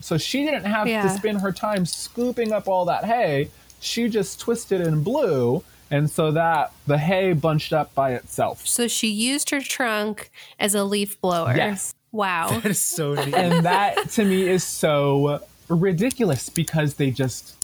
[0.00, 1.02] so she didn't have yeah.
[1.02, 6.10] to spend her time scooping up all that hay she just twisted and blew and
[6.10, 8.66] so that the hay bunched up by itself.
[8.66, 11.56] So she used her trunk as a leaf blower.
[11.56, 11.94] Yes.
[12.12, 12.48] Wow.
[12.62, 13.34] That is so neat.
[13.34, 17.56] And that to me is so ridiculous because they just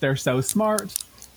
[0.00, 0.94] they're so smart.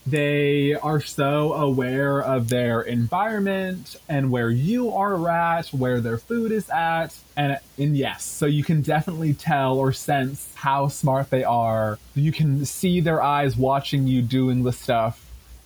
[0.08, 6.52] They are so aware of their environment and where you are at, where their food
[6.52, 7.16] is at.
[7.36, 11.98] And, and yes, so you can definitely tell or sense how smart they are.
[12.14, 15.25] You can see their eyes watching you doing the stuff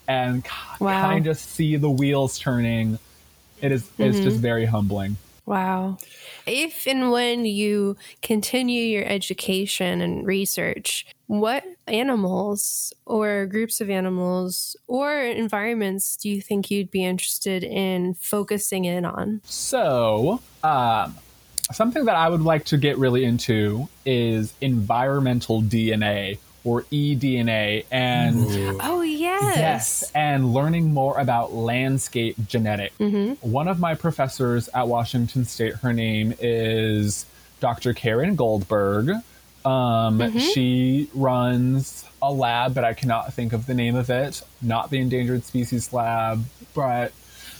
[0.10, 0.44] and
[0.80, 1.04] wow.
[1.04, 2.98] kind of see the wheels turning.
[3.62, 4.04] It is, mm-hmm.
[4.04, 5.18] it's just very humbling.
[5.46, 5.98] Wow.
[6.46, 14.76] If and when you continue your education and research, what animals or groups of animals
[14.88, 19.42] or environments do you think you'd be interested in focusing in on?
[19.46, 21.16] So, um,
[21.72, 28.36] something that I would like to get really into is environmental DNA or eDNA and
[28.82, 32.98] oh yes yes and learning more about landscape genetics.
[32.98, 33.50] Mm-hmm.
[33.50, 37.26] One of my professors at Washington State, her name is
[37.60, 37.94] Dr.
[37.94, 39.10] Caren Goldberg.
[39.66, 40.40] Um, mm-hmm.
[40.40, 44.42] She runs a lab, but I cannot think of the name of it.
[44.62, 46.44] Not the Endangered Species Lab,
[46.74, 47.12] but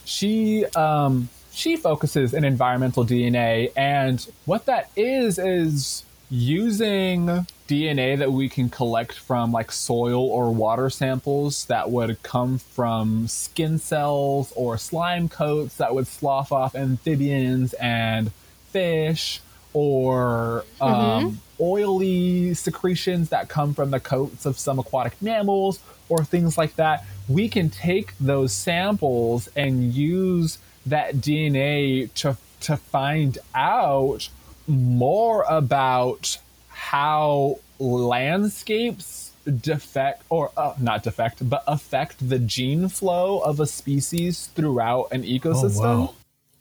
[0.06, 8.32] she um, she focuses in environmental DNA, and what that is is using DNA that
[8.32, 14.52] we can collect from like soil or water samples that would come from skin cells
[14.56, 18.32] or slime coats that would slough off amphibians and
[18.72, 19.40] fish
[19.74, 21.36] or um, mm-hmm.
[21.64, 27.06] oily secretions that come from the coats of some aquatic mammals or things like that.
[27.28, 30.58] We can take those samples and use
[30.88, 34.28] that DNA to to find out
[34.68, 36.40] more about
[36.80, 44.48] how landscapes defect or uh, not defect but affect the gene flow of a species
[44.56, 45.84] throughout an ecosystem.
[45.84, 46.16] Oh,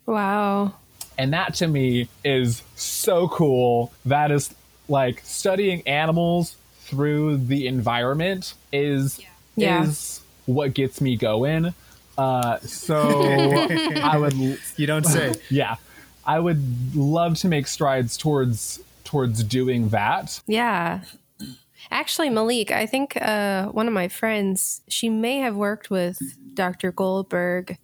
[0.05, 0.13] wow.
[0.13, 0.73] wow.
[1.17, 3.93] And that to me is so cool.
[4.05, 4.53] That is
[4.89, 9.21] like studying animals through the environment is
[9.55, 9.83] yeah.
[9.83, 11.73] is what gets me going.
[12.17, 13.23] Uh, so
[14.03, 14.33] I would
[14.75, 15.35] you don't say.
[15.49, 15.77] Yeah.
[16.25, 18.79] I would love to make strides towards
[19.09, 20.39] towards doing that.
[20.45, 21.01] Yeah.
[21.89, 26.19] Actually, Malik, I think uh, one of my friends, she may have worked with
[26.53, 26.91] Dr.
[26.91, 27.79] Goldberg.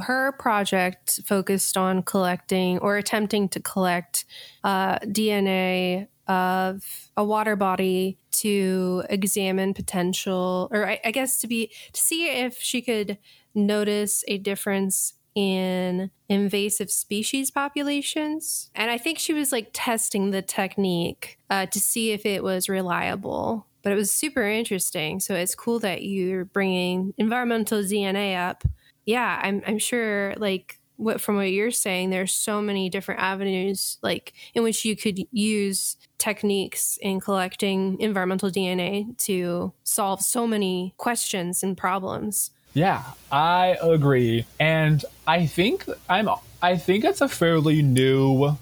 [0.00, 4.26] Her project focused on collecting or attempting to collect
[4.62, 11.70] uh, DNA of a water body to examine potential, or I, I guess to be
[11.92, 13.16] to see if she could
[13.54, 18.70] notice a difference in invasive species populations.
[18.74, 22.68] And I think she was like testing the technique uh, to see if it was
[22.68, 23.66] reliable.
[23.82, 25.20] But it was super interesting.
[25.20, 28.64] So it's cool that you're bringing environmental DNA up.
[29.06, 33.96] Yeah, I'm, I'm sure like what from what you're saying, there's so many different avenues
[34.02, 40.94] like in which you could use techniques in collecting environmental DNA to solve so many
[40.98, 42.50] questions and problems.
[42.72, 44.46] Yeah, I agree.
[44.58, 46.28] And I think I'm
[46.62, 48.56] I think it's a fairly new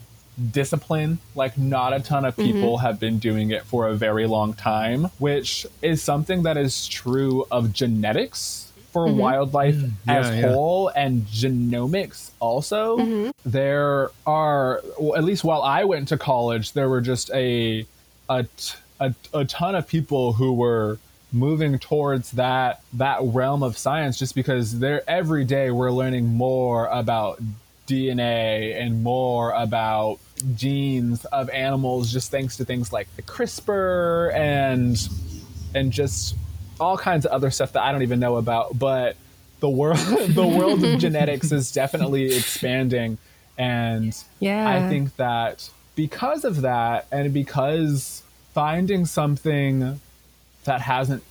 [0.51, 1.19] discipline.
[1.35, 2.53] Like not a ton of mm-hmm.
[2.53, 2.87] people mm-hmm.
[2.87, 7.47] have been doing it for a very long time, which is something that is true
[7.51, 9.19] of genetics for mm-hmm.
[9.19, 10.49] wildlife mm, yeah, as yeah.
[10.49, 12.99] whole and genomics also.
[12.99, 13.31] Mm-hmm.
[13.45, 17.87] There are well, at least while I went to college, there were just a
[18.29, 18.47] a,
[19.01, 20.99] a, a ton of people who were
[21.33, 26.87] moving towards that that realm of science just because they're every day we're learning more
[26.87, 27.41] about
[27.87, 30.19] DNA and more about
[30.55, 35.09] genes of animals just thanks to things like the CRISPR and
[35.75, 36.35] and just
[36.81, 39.17] all kinds of other stuff that I don't even know about but
[39.61, 39.99] the world
[40.29, 43.19] the world of genetics is definitely expanding
[43.59, 44.69] and yeah.
[44.69, 48.23] I think that because of that and because
[48.55, 50.01] finding something
[50.69, 51.23] that hasn't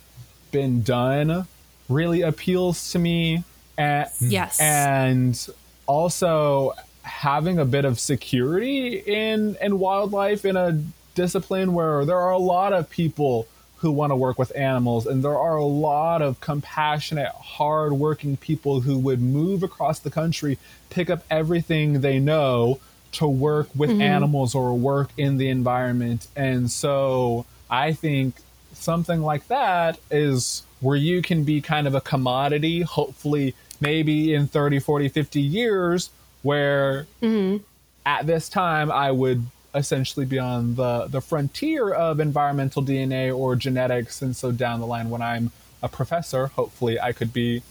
[0.50, 1.46] been done
[1.88, 3.44] really appeals to me.
[3.76, 4.60] And yes.
[4.60, 5.48] and
[5.86, 6.72] also
[7.02, 10.82] having a bit of security in in wildlife in a
[11.14, 13.46] discipline where there are a lot of people
[13.78, 18.80] who want to work with animals and there are a lot of compassionate hard-working people
[18.80, 20.58] who would move across the country
[20.90, 22.78] pick up everything they know
[23.12, 24.02] to work with mm-hmm.
[24.02, 26.26] animals or work in the environment.
[26.36, 28.34] And so i think
[28.78, 34.46] something like that is where you can be kind of a commodity hopefully maybe in
[34.46, 36.10] 30 40 50 years
[36.42, 37.62] where mm-hmm.
[38.06, 43.56] at this time I would essentially be on the the frontier of environmental DNA or
[43.56, 45.50] genetics, and so down the line when I'm
[45.82, 47.62] a professor, hopefully I could be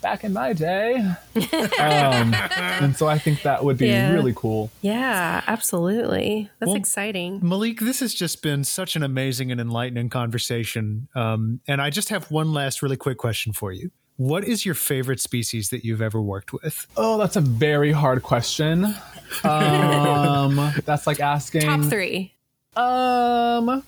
[0.00, 0.96] back in my day.
[1.36, 4.12] um, and so I think that would be yeah.
[4.12, 4.70] really cool.
[4.82, 6.50] Yeah, absolutely.
[6.58, 7.40] That's well, exciting.
[7.42, 11.08] Malik, this has just been such an amazing and enlightening conversation.
[11.14, 13.90] Um, and I just have one last really quick question for you.
[14.16, 16.86] What is your favorite species that you've ever worked with?
[16.96, 18.94] Oh, that's a very hard question.
[19.44, 22.34] Um, that's like asking top three.
[22.76, 23.82] Um,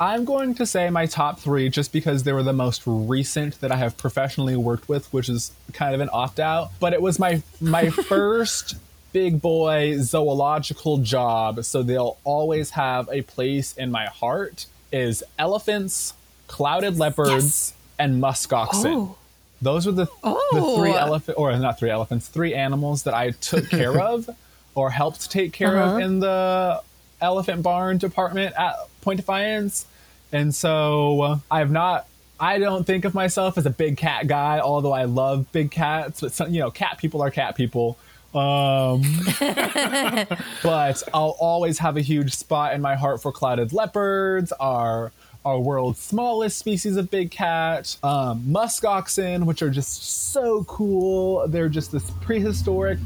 [0.00, 3.72] I'm going to say my top three just because they were the most recent that
[3.72, 6.70] I have professionally worked with, which is kind of an opt out.
[6.78, 8.76] But it was my my first
[9.12, 14.66] big boy zoological job, so they'll always have a place in my heart.
[14.90, 16.14] Is elephants,
[16.46, 17.74] clouded leopards, yes.
[17.98, 18.92] and musk oxen.
[18.92, 19.18] Oh.
[19.60, 20.48] Those were the, oh.
[20.52, 24.30] the three elephant or not three elephants, three animals that I took care of
[24.74, 25.96] or helped take care uh-huh.
[25.96, 26.80] of in the
[27.20, 29.86] elephant barn department at Point Defiance.
[30.32, 32.06] And so uh, I've not
[32.40, 36.20] I don't think of myself as a big cat guy, although I love big cats.
[36.20, 37.98] But some, you know, cat people are cat people.
[38.34, 39.02] Um,
[40.62, 45.12] but I'll always have a huge spot in my heart for clouded leopards, our
[45.44, 51.48] our world's smallest species of big cat, um, musk oxen, which are just so cool.
[51.48, 52.98] They're just this prehistoric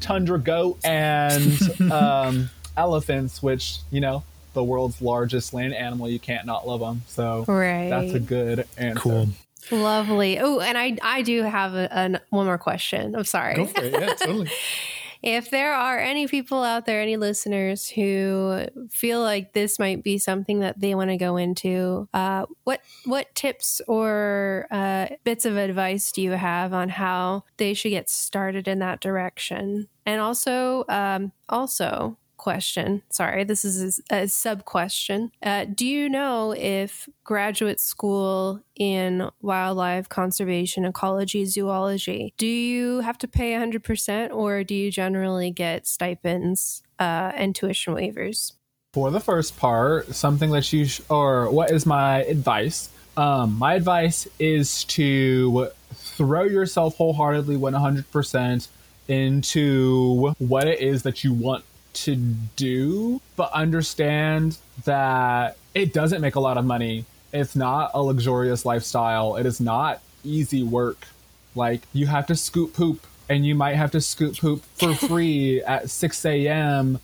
[0.00, 1.58] tundra goat, and
[1.92, 4.22] um, elephants, which you know
[4.56, 6.08] the world's largest land animal.
[6.08, 7.02] You can't not love them.
[7.06, 7.88] So right.
[7.88, 9.00] that's a good answer.
[9.00, 9.28] Cool.
[9.70, 10.38] Lovely.
[10.38, 13.14] Oh, and I I do have a, a, one more question.
[13.14, 13.56] I'm sorry.
[13.56, 13.92] Go for it.
[13.92, 14.50] Yeah, totally.
[15.22, 20.18] if there are any people out there, any listeners who feel like this might be
[20.18, 25.56] something that they want to go into, uh, what what tips or uh, bits of
[25.56, 29.88] advice do you have on how they should get started in that direction?
[30.04, 33.02] And also, um, also, question.
[33.10, 35.30] Sorry, this is a, sub question.
[35.42, 43.18] Uh, do you know if graduate school in wildlife conservation, ecology, zoology, do you have
[43.18, 48.52] to pay 100% or do you generally get stipends uh, and tuition waivers?
[48.92, 52.90] For the first part, something that you, sh- or what is my advice?
[53.16, 58.68] Um, my advice is to throw yourself wholeheartedly 100%
[59.08, 61.64] into what it is that you want
[61.96, 67.04] to do, but understand that it doesn't make a lot of money.
[67.32, 69.36] It's not a luxurious lifestyle.
[69.36, 71.06] It is not easy work.
[71.54, 75.62] Like, you have to scoop poop, and you might have to scoop poop for free
[75.62, 77.00] at 6 a.m.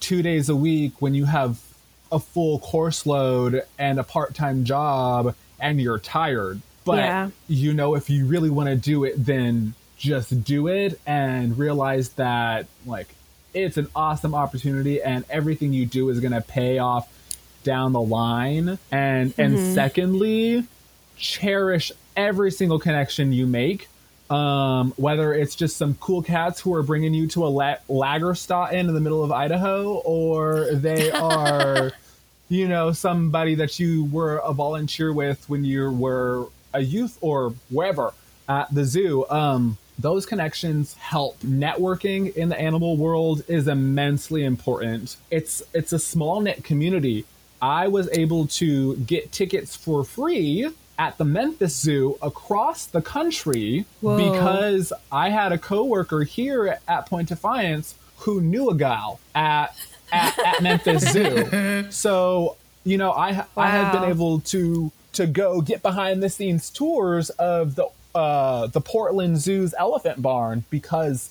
[0.00, 1.60] two days a week when you have
[2.10, 6.60] a full course load and a part time job and you're tired.
[6.84, 7.30] But yeah.
[7.48, 12.10] you know, if you really want to do it, then just do it and realize
[12.10, 13.08] that, like,
[13.54, 17.08] it's an awesome opportunity and everything you do is going to pay off
[17.64, 19.40] down the line and mm-hmm.
[19.40, 20.64] and secondly
[21.16, 23.88] cherish every single connection you make
[24.30, 28.72] um, whether it's just some cool cats who are bringing you to a la- Lagerstätten
[28.72, 31.92] in the middle of Idaho or they are
[32.48, 37.50] you know somebody that you were a volunteer with when you were a youth or
[37.70, 38.12] wherever
[38.48, 41.38] at the zoo um, those connections help.
[41.40, 45.16] Networking in the animal world is immensely important.
[45.30, 47.24] It's it's a small knit community.
[47.60, 50.68] I was able to get tickets for free
[50.98, 54.32] at the Memphis Zoo across the country Whoa.
[54.32, 59.76] because I had a coworker here at Point Defiance who knew a gal at
[60.12, 61.86] at, at Memphis Zoo.
[61.90, 63.46] So you know, I wow.
[63.56, 68.66] I had been able to to go get behind the scenes tours of the uh,
[68.66, 71.30] the Portland Zoo's elephant barn because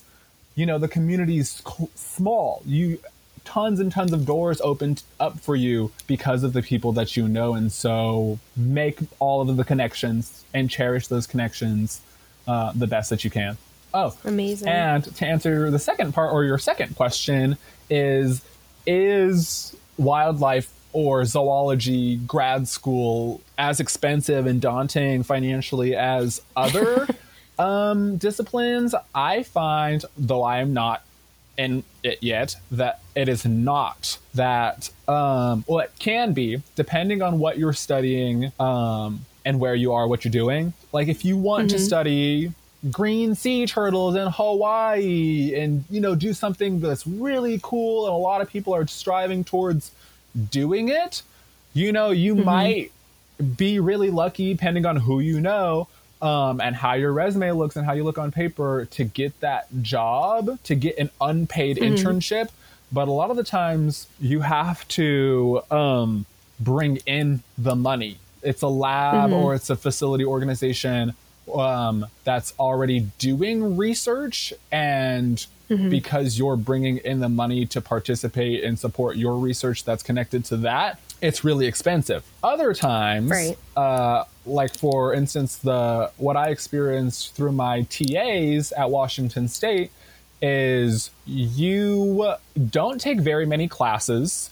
[0.54, 1.62] you know the community's
[1.94, 2.62] small.
[2.66, 2.98] You
[3.44, 7.28] tons and tons of doors opened up for you because of the people that you
[7.28, 12.00] know, and so make all of the connections and cherish those connections
[12.46, 13.56] uh, the best that you can.
[13.94, 14.68] Oh, amazing!
[14.68, 17.56] And to answer the second part or your second question
[17.90, 18.42] is
[18.86, 27.08] is wildlife or zoology grad school as expensive and daunting financially as other
[27.58, 28.94] um, disciplines?
[29.14, 31.04] I find, though I am not
[31.56, 34.90] in it yet, that it is not that.
[35.06, 40.06] Um, well, it can be depending on what you're studying um, and where you are,
[40.06, 40.72] what you're doing.
[40.92, 41.76] Like if you want mm-hmm.
[41.76, 42.52] to study
[42.90, 48.18] green sea turtles in Hawaii and you know do something that's really cool and a
[48.18, 49.92] lot of people are striving towards
[50.50, 51.22] doing it,
[51.74, 52.44] you know, you mm-hmm.
[52.44, 52.92] might
[53.56, 55.88] be really lucky depending on who you know
[56.20, 59.66] um, and how your resume looks and how you look on paper to get that
[59.82, 61.94] job, to get an unpaid mm-hmm.
[61.94, 62.50] internship.
[62.92, 66.26] But a lot of the times you have to um,
[66.60, 68.18] bring in the money.
[68.42, 69.34] It's a lab mm-hmm.
[69.34, 71.14] or it's a facility organization
[71.58, 75.88] um, that's already doing research and mm-hmm.
[75.88, 80.56] because you're bringing in the money to participate and support your research that's connected to
[80.58, 83.56] that it's really expensive other times right.
[83.76, 89.90] uh, like for instance the what i experienced through my tas at washington state
[90.42, 92.34] is you
[92.70, 94.50] don't take very many classes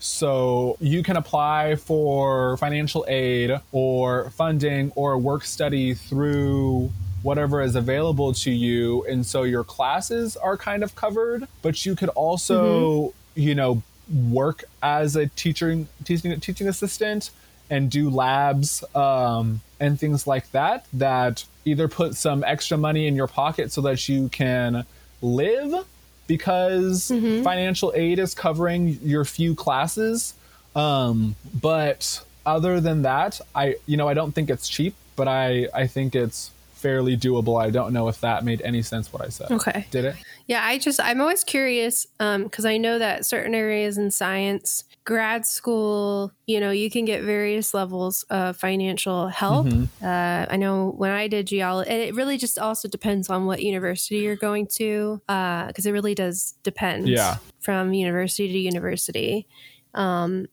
[0.00, 6.90] so you can apply for financial aid or funding or work study through
[7.22, 9.04] whatever is available to you.
[9.04, 13.40] And so your classes are kind of covered, but you could also, mm-hmm.
[13.40, 13.82] you know,
[14.30, 17.30] work as a teaching teaching teaching assistant
[17.68, 23.14] and do labs um, and things like that that either put some extra money in
[23.14, 24.84] your pocket so that you can
[25.22, 25.86] live
[26.30, 27.42] because mm-hmm.
[27.42, 30.34] financial aid is covering your few classes.
[30.76, 35.66] Um, but other than that, I you know I don't think it's cheap, but I
[35.74, 37.60] I think it's fairly doable.
[37.60, 39.50] I don't know if that made any sense what I said.
[39.50, 39.86] Okay.
[39.90, 40.16] Did it?
[40.46, 44.84] Yeah, I just I'm always curious um cuz I know that certain areas in science
[45.04, 49.66] grad school, you know, you can get various levels of financial help.
[49.66, 50.04] Mm-hmm.
[50.04, 53.62] Uh, I know when I did geology, and it really just also depends on what
[53.62, 57.38] university you're going to, because uh, it really does depend yeah.
[57.60, 59.46] from university to university.
[59.94, 60.46] Um,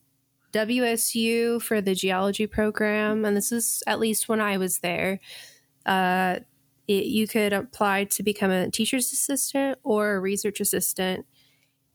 [0.53, 5.19] WSU for the geology program, and this is at least when I was there.
[5.87, 6.39] Uh,
[6.87, 11.25] it, you could apply to become a teacher's assistant or a research assistant,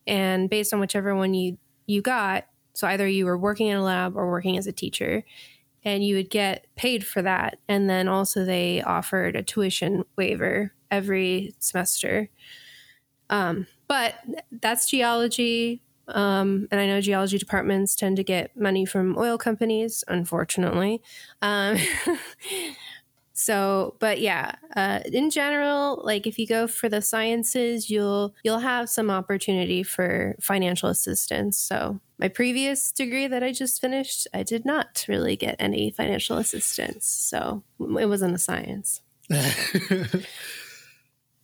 [0.07, 2.47] and based on whichever one you you got.
[2.75, 5.25] So either you were working in a lab or working as a teacher,
[5.85, 7.59] and you would get paid for that.
[7.69, 12.29] And then also they offered a tuition waiver every semester.
[13.31, 14.15] Um, but
[14.51, 15.83] that's geology.
[16.09, 21.03] Um, and I know geology departments tend to get money from oil companies, unfortunately.
[21.41, 21.79] Um,
[23.35, 28.59] So, but yeah, uh, in general, like if you go for the sciences, you'll you'll
[28.59, 31.59] have some opportunity for financial assistance.
[31.59, 36.37] So, my previous degree that I just finished, I did not really get any financial
[36.37, 37.07] assistance.
[37.07, 39.01] So, it wasn't a science.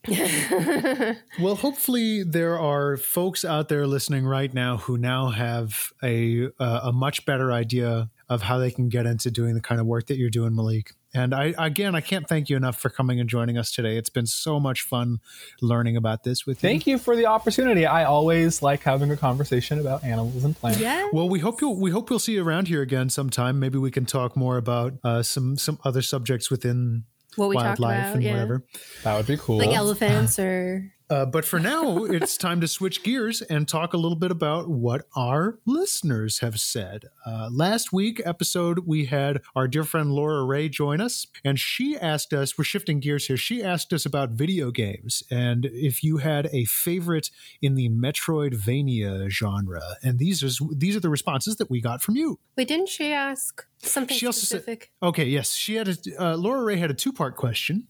[1.40, 6.80] well, hopefully there are folks out there listening right now who now have a uh,
[6.84, 10.06] a much better idea of how they can get into doing the kind of work
[10.06, 10.94] that you're doing, Malik.
[11.14, 13.96] And I again, I can't thank you enough for coming and joining us today.
[13.96, 15.18] It's been so much fun
[15.62, 16.68] learning about this with you.
[16.68, 17.86] Thank you for the opportunity.
[17.86, 20.80] I always like having a conversation about animals and plants.
[20.80, 21.08] Yes.
[21.12, 23.58] Well, we hope you'll we hope we'll see you around here again sometime.
[23.58, 27.04] Maybe we can talk more about uh, some some other subjects within
[27.36, 28.32] what we wildlife about, and yeah.
[28.32, 28.64] whatever.
[29.04, 29.58] That would be cool.
[29.58, 33.96] Like elephants or uh, but for now, it's time to switch gears and talk a
[33.96, 37.04] little bit about what our listeners have said.
[37.26, 41.96] Uh, last week episode, we had our dear friend Laura Ray join us, and she
[41.96, 42.56] asked us.
[42.56, 43.36] We're shifting gears here.
[43.36, 47.30] She asked us about video games and if you had a favorite
[47.62, 49.82] in the Metroidvania genre.
[50.02, 52.38] And these are these are the responses that we got from you.
[52.56, 54.92] Wait, didn't she ask something she also specific?
[55.00, 57.86] Said, okay, yes, she had a uh, Laura Ray had a two part question.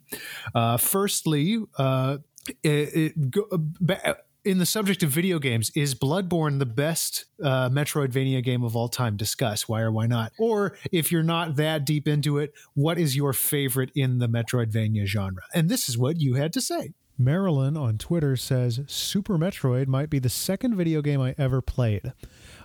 [0.55, 1.59] Uh, firstly,
[2.65, 8.63] uh, uh, in the subject of video games, is Bloodborne the best uh, Metroidvania game
[8.63, 9.17] of all time?
[9.17, 10.33] Discuss why or why not.
[10.39, 15.07] Or if you're not that deep into it, what is your favorite in the Metroidvania
[15.07, 15.43] genre?
[15.55, 16.95] And this is what you had to say.
[17.21, 22.13] Marilyn on Twitter says Super Metroid might be the second video game I ever played.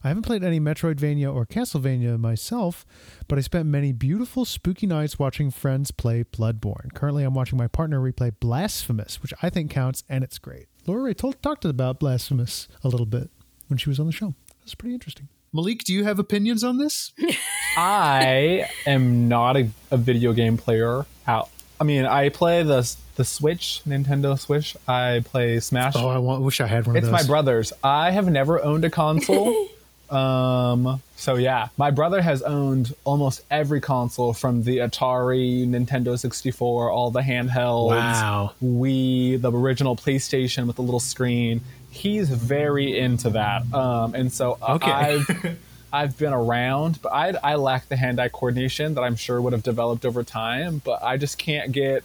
[0.03, 2.85] I haven't played any Metroidvania or Castlevania myself,
[3.27, 6.93] but I spent many beautiful, spooky nights watching friends play Bloodborne.
[6.93, 10.67] Currently, I'm watching my partner replay Blasphemous, which I think counts, and it's great.
[10.85, 13.31] Laura Ray told, talked about Blasphemous a little bit
[13.69, 14.35] when she was on the show.
[14.59, 15.29] That's pretty interesting.
[15.51, 17.11] Malik, do you have opinions on this?
[17.77, 21.49] I am not a, a video game player out
[21.83, 24.75] I mean, I play the the Switch, Nintendo Switch.
[24.87, 25.93] I play Smash.
[25.95, 27.21] Oh, I want, wish I had one it's of those.
[27.23, 27.73] my brother's.
[27.83, 29.67] I have never owned a console.
[30.09, 36.89] um, so yeah, my brother has owned almost every console from the Atari, Nintendo 64,
[36.91, 38.51] all the handhelds, Wow.
[38.63, 41.61] Wii, the original PlayStation with the little screen.
[41.89, 43.71] He's very into that.
[43.73, 44.91] Um, and so Okay.
[44.91, 45.57] I've
[45.93, 49.61] I've been around, but I I lack the hand-eye coordination that I'm sure would have
[49.61, 52.03] developed over time, but I just can't get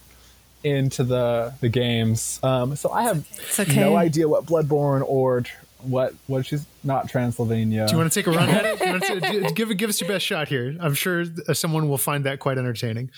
[0.63, 2.39] into the the games.
[2.43, 3.79] Um, so I have It's okay.
[3.79, 5.43] no idea what Bloodborne or
[5.81, 7.85] what what she's not Transylvania.
[7.87, 8.79] Do you want to take a run at it?
[8.85, 10.75] You want to, do- give give us your best shot here.
[10.79, 13.11] I'm sure uh, someone will find that quite entertaining.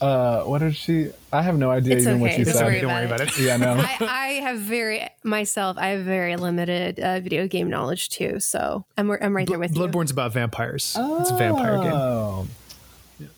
[0.00, 1.10] uh, what did she?
[1.30, 2.38] I have no idea It's even what okay.
[2.38, 2.64] she Don't said.
[2.64, 3.38] worry Don't worry about about it.
[3.38, 3.44] it.
[3.44, 3.74] Yeah, no.
[3.78, 5.76] I, I have very myself.
[5.76, 8.40] I have very limited uh, video game knowledge too.
[8.40, 9.82] So I'm I'm right there with you.
[9.82, 10.96] Bloodborne's about vampires.
[10.98, 12.48] It's a vampire game.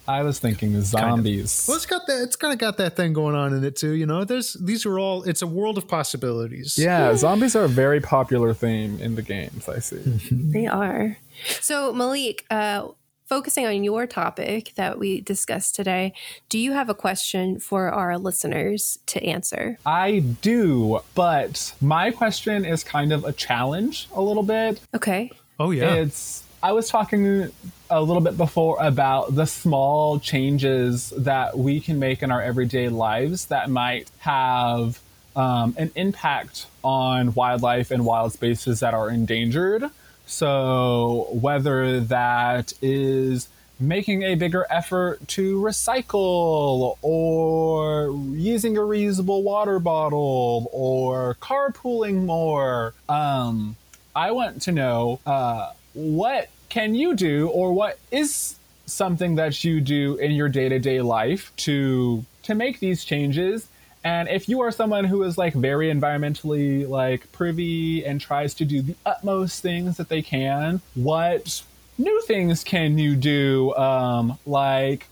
[0.07, 1.67] I was thinking zombies.
[1.69, 2.23] Well, it's got that.
[2.23, 3.93] It's kind of got that thing going on in it too.
[3.93, 5.23] You know, there's these are all.
[5.25, 6.79] It's a world of possibilities.
[6.79, 9.69] yeah, zombies are a very popular theme in the games.
[9.69, 10.03] I see.
[10.31, 11.17] They are.
[11.61, 12.89] So Malik, uh,
[13.27, 16.13] focusing on your topic that we discussed today,
[16.51, 19.79] do you have a question for our listeners to answer?
[19.87, 24.81] I do, but my question is kind of a challenge a little bit.
[24.95, 25.31] Okay.
[25.59, 25.95] Oh yeah.
[25.95, 27.51] It's I was talking
[27.91, 32.89] a little bit before about the small changes that we can make in our everyday
[32.89, 35.01] lives that might have
[35.35, 39.91] um, an impact on wildlife and wild spaces that are endangered.
[40.27, 43.49] So whether that is
[43.81, 52.95] making a bigger effort to recycle or using a reusable water bottle or carpooling more
[53.09, 53.75] um,
[54.15, 59.81] i want to know uh, what can you do or what is something that you
[59.81, 63.69] do in your day-to-day life to to make these changes?
[64.05, 68.65] And if you are someone who is like very environmentally like privy and tries to
[68.65, 71.63] do the utmost things that they can what
[71.99, 75.07] new things can you do um, like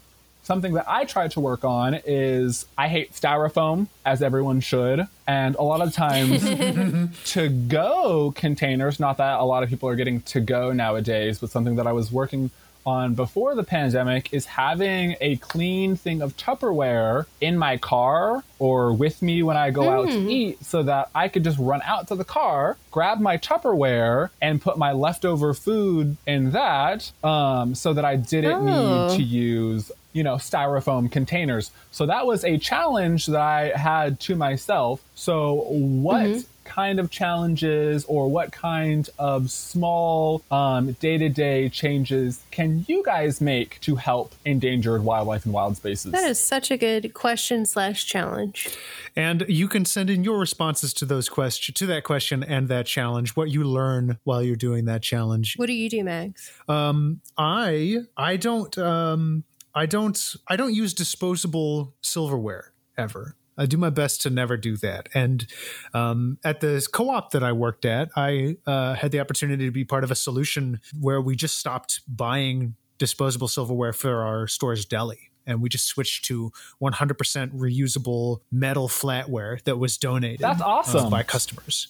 [0.50, 5.06] something that I try to work on is I hate styrofoam, as everyone should.
[5.28, 6.42] And a lot of times,
[7.34, 11.50] to go containers, not that a lot of people are getting to go nowadays, but
[11.50, 12.50] something that I was working
[12.86, 18.92] on before the pandemic is having a clean thing of Tupperware in my car or
[18.94, 22.08] with me when I go out to eat so that I could just run out
[22.08, 27.92] to the car, grab my Tupperware, and put my leftover food in that um, so
[27.92, 29.08] that I didn't Oh.
[29.08, 34.18] need to use you know styrofoam containers so that was a challenge that i had
[34.20, 42.44] to myself so what kind of challenges or what kind of small um, day-to-day changes
[42.52, 46.76] can you guys make to help endangered wildlife and wild spaces That is such a
[46.76, 48.68] good question slash challenge.
[49.16, 52.86] And you can send in your responses to those question to that question and that
[52.86, 53.34] challenge.
[53.34, 55.56] What you learn while you're doing that challenge.
[55.56, 56.52] What do you do, Max?
[56.68, 59.42] Um, I I don't um,
[59.74, 63.36] I don't I don't use disposable silverware ever.
[63.58, 65.10] I do my best to never do that.
[65.12, 65.46] And
[65.92, 69.84] um, at the co-op that I worked at, I uh, had the opportunity to be
[69.84, 75.30] part of a solution where we just stopped buying disposable silverware for our store's deli.
[75.46, 81.10] And we just switched to 100% reusable metal flatware that was donated That's uh, awesome.
[81.10, 81.88] by customers.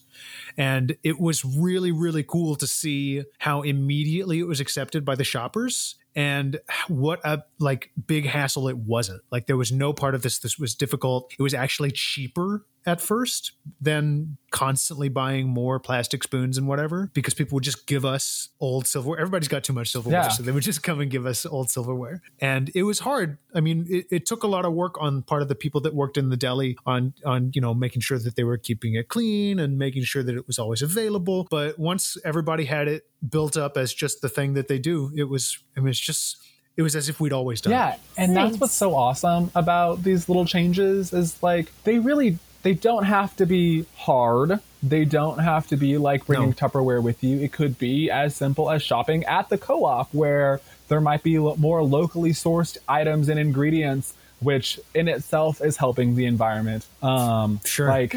[0.57, 5.25] And it was really, really cool to see how immediately it was accepted by the
[5.25, 6.59] shoppers and
[6.89, 9.23] what a like big hassle it wasn't.
[9.31, 11.33] Like there was no part of this this was difficult.
[11.39, 17.35] It was actually cheaper at first than constantly buying more plastic spoons and whatever because
[17.35, 19.19] people would just give us old silverware.
[19.21, 20.29] Everybody's got too much silverware, Yeah.
[20.29, 22.23] so they would just come and give us old silverware.
[22.41, 23.39] And it was hard.
[23.55, 25.95] I mean, it, it took a lot of work on part of the people that
[25.95, 29.09] worked in the deli on on you know making sure that they were keeping it
[29.09, 31.47] clean and making sure that it was always available.
[31.51, 35.25] But once everybody had it built up as just the thing that they do, it
[35.25, 36.37] was it was just
[36.77, 37.73] it was as if we'd always done.
[37.73, 42.75] Yeah, and that's what's so awesome about these little changes is like they really they
[42.75, 44.61] don't have to be hard.
[44.83, 46.55] They don't have to be like bringing No.
[46.55, 47.39] Tupperware with you.
[47.41, 51.83] It could be as simple as shopping at the co-op where there might be more
[51.83, 56.87] locally sourced items and ingredients which in itself is helping the environment.
[57.03, 57.89] Um Sure.
[57.89, 58.15] like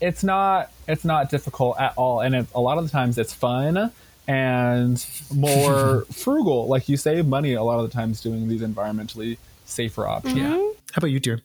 [0.00, 3.32] it's not it's not difficult at all and it, a lot of the times it's
[3.32, 3.90] fun
[4.26, 5.04] and
[5.34, 10.06] more frugal like you save money a lot of the times doing these environmentally safer
[10.06, 10.56] options Yeah.
[10.92, 11.40] How about you, dear?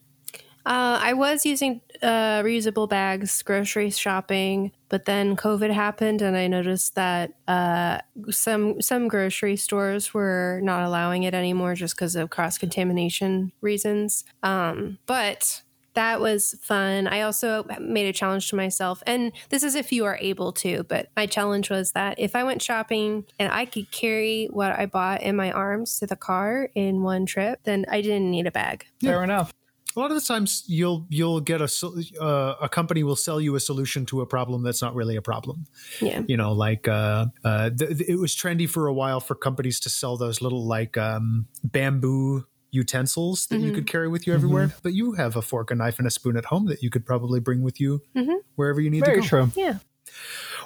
[0.65, 6.47] Uh, I was using uh, reusable bags grocery shopping, but then COVID happened, and I
[6.47, 7.99] noticed that uh,
[8.29, 14.23] some some grocery stores were not allowing it anymore just because of cross contamination reasons.
[14.41, 15.63] Um, but
[15.95, 17.07] that was fun.
[17.07, 20.83] I also made a challenge to myself, and this is if you are able to,
[20.83, 24.85] but my challenge was that if I went shopping and I could carry what I
[24.85, 28.51] bought in my arms to the car in one trip, then I didn't need a
[28.51, 28.85] bag.
[29.01, 29.53] Fair enough.
[29.95, 31.69] A lot of the times, you'll you'll get a
[32.19, 35.21] uh, a company will sell you a solution to a problem that's not really a
[35.21, 35.65] problem.
[36.01, 36.21] Yeah.
[36.27, 39.79] You know, like uh, uh, th- th- it was trendy for a while for companies
[39.81, 43.75] to sell those little like um, bamboo utensils that you Mhm.
[43.75, 44.73] could carry with you everywhere.
[44.81, 47.05] But you have a fork, a knife, and a spoon at home that you could
[47.05, 48.37] probably bring with you Mhm.
[48.55, 49.27] wherever you need Very to go.
[49.27, 49.51] true.
[49.55, 49.77] Yeah.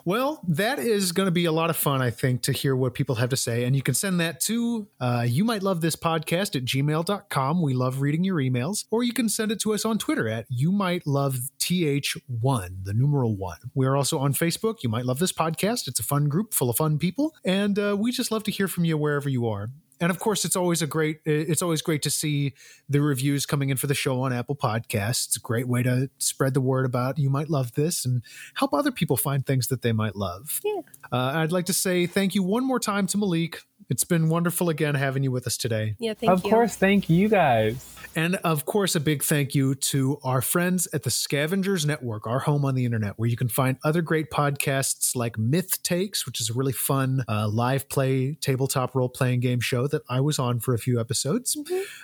[0.06, 2.94] Well, that is going to be a lot of fun, I think, to hear what
[2.94, 3.66] people have to say.
[3.66, 7.62] And you can send that to uh, you might love this podcast at gmail.com.
[7.62, 8.86] We love reading your emails.
[8.92, 12.94] Or you can send it to us on Twitter at you might love th1, the
[12.94, 13.58] numeral one.
[13.76, 14.84] We are also on Facebook.
[14.84, 15.88] You might love this podcast.
[15.88, 17.36] It's a fun group full of fun people.
[17.44, 19.70] And uh, we just love to hear from you wherever you are.
[20.00, 21.22] And of course, it's always a great.
[21.26, 22.54] It's always great to see
[22.88, 25.28] the reviews coming in for the show on Apple Podcasts.
[25.28, 28.22] It's a great way to spread the word about you might love this and
[28.56, 30.62] help other people find things that they might love.
[30.64, 30.82] Yeah.
[31.12, 33.62] Uh, I'd like to say thank you one more time to Malik.
[33.90, 35.96] It's been wonderful again having you with us today.
[36.00, 36.14] Yeah.
[36.14, 36.50] Thank of you.
[36.50, 37.96] Of course, thank you guys.
[38.16, 42.40] And of course, a big thank you to our friends at the Scavengers Network, our
[42.40, 46.42] home on the internet, where you can find other great podcasts like Myth Takes, which
[46.42, 50.40] is a really fun uh, live play tabletop role playing game show that I was
[50.40, 51.56] on for a few episodes,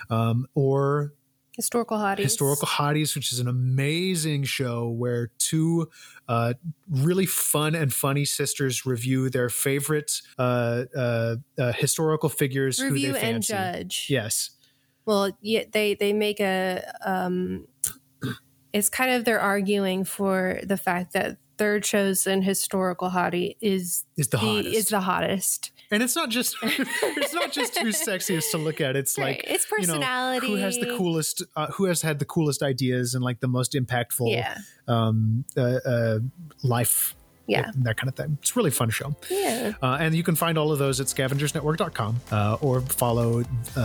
[0.08, 1.14] um, or
[1.56, 2.18] Historical hotties.
[2.18, 5.88] Historical Hotties, which is an amazing show where two
[6.28, 6.54] uh,
[6.90, 13.12] really fun and funny sisters review their favorite uh, uh, uh, historical figures Review who
[13.12, 14.06] they and judge.
[14.10, 14.50] Yes.
[15.06, 17.68] Well, yeah, they they make a um,
[18.72, 24.28] it's kind of they're arguing for the fact that third chosen historical hottie is Is
[24.28, 24.74] the hottest.
[24.74, 25.70] is the hottest.
[25.90, 28.96] and it's not just it's not just who's sexiest to look at.
[28.96, 29.36] It's Right.
[29.36, 30.46] like It's you know, personality.
[30.48, 33.72] who has the coolest, uh, who has had the coolest ideas and like the most
[33.74, 36.18] impactful Yeah, um, uh, uh,
[36.62, 37.14] life.
[37.46, 38.38] yeah, that kind of thing.
[38.40, 39.14] It's a really fun show.
[39.30, 39.72] yeah.
[39.82, 43.44] Uh, and you can find all of those at scavengersnetwork.com uh, or follow uh,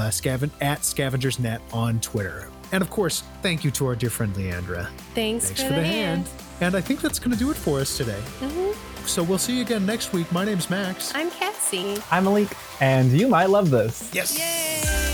[0.10, 2.48] scaven- at scavengersnet on Twitter.
[2.72, 4.88] And of course, thank you to our dear friend Leandra.
[5.16, 6.28] Thanks, Thanks for, the hand.
[6.62, 8.20] And I think that's going to do it for us today.
[8.42, 8.76] Mhm.
[9.08, 10.32] So we'll see you again next week.
[10.32, 11.12] My name's Max.
[11.16, 11.98] I'm Cassie.
[12.12, 12.50] I'm Malik,
[12.80, 14.10] and you might love this.
[14.14, 14.38] yes.
[14.38, 15.09] Yay!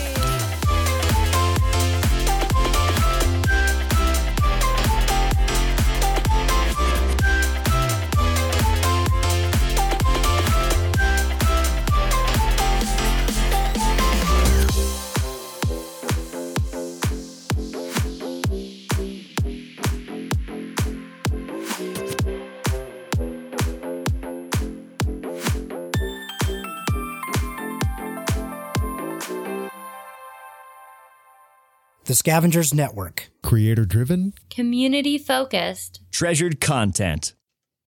[32.05, 33.31] The Scavengers Network.
[33.41, 34.33] Creator driven.
[34.51, 36.01] Community focused.
[36.11, 37.33] Treasured content.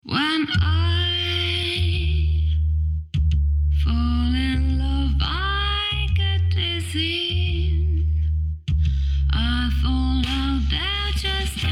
[0.03, 0.97] When I
[3.85, 8.07] fall in love, I get dizzy.
[9.31, 11.67] I fall out there just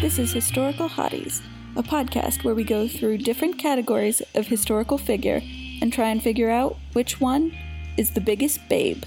[0.00, 1.40] This is Historical Hotties,
[1.76, 5.40] a podcast where we go through different categories of historical figure
[5.80, 7.56] and try and figure out which one
[7.96, 9.04] is the biggest babe.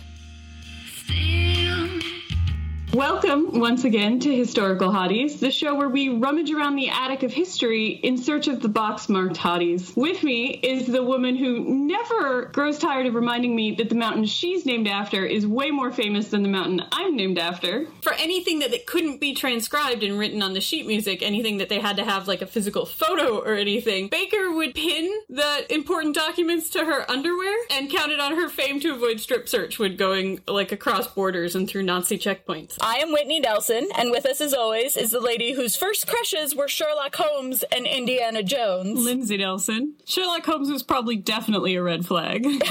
[2.98, 7.32] Welcome once again to Historical Hotties, the show where we rummage around the attic of
[7.32, 9.95] history in search of the box marked hotties.
[9.95, 14.26] With me is the woman who never grows tired of reminding me that the mountain
[14.26, 17.86] she's named after is way more famous than the mountain I'm named after.
[18.02, 21.69] for anything that, that couldn't be transcribed and written on the sheet music, anything that
[21.69, 26.15] they had to have like a physical photo or anything, Baker would pin the important
[26.15, 30.40] documents to her underwear and counted on her fame to avoid strip search when going
[30.48, 32.76] like across borders and through Nazi checkpoints.
[32.88, 36.55] I am Whitney Nelson, and with us as always is the lady whose first crushes
[36.55, 39.03] were Sherlock Holmes and Indiana Jones.
[39.03, 39.95] Lindsay Nelson.
[40.05, 42.47] Sherlock Holmes was probably definitely a red flag.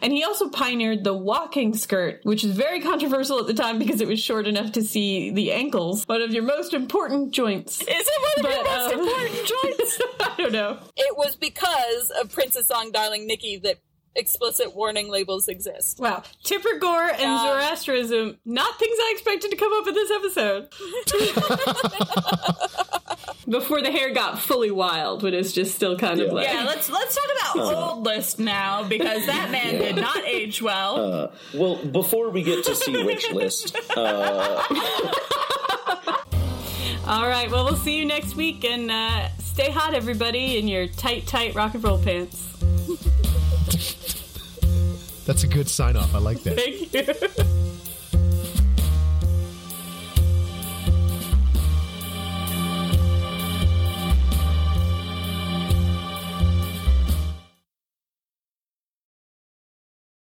[0.00, 4.00] And he also pioneered the walking skirt, which is very controversial at the time because
[4.00, 7.80] it was short enough to see the ankles, one of your most important joints.
[7.82, 10.02] Is it one of your most um, important joints?
[10.20, 10.78] I don't know.
[10.96, 13.80] It was because of Prince's Song Darling Nikki that
[14.18, 15.98] explicit warning labels exist.
[16.00, 16.22] Wow.
[16.42, 20.68] Tipper Gore and um, Zoroastrianism, not things I expected to come up in this episode.
[23.48, 26.26] Before the hair got fully wild, but it's just still kind yeah.
[26.26, 26.64] of like yeah.
[26.64, 27.24] Let's let's talk
[27.54, 29.80] about uh, old list now because that man yeah.
[29.80, 30.96] did not age well.
[30.96, 33.74] Uh, well, before we get to see which list.
[33.96, 34.62] Uh...
[37.06, 37.50] All right.
[37.50, 41.54] Well, we'll see you next week, and uh, stay hot, everybody, in your tight, tight
[41.54, 42.48] rock and roll pants.
[45.28, 46.14] That's a good sign off.
[46.14, 46.56] I like that.
[46.56, 47.84] Thank you.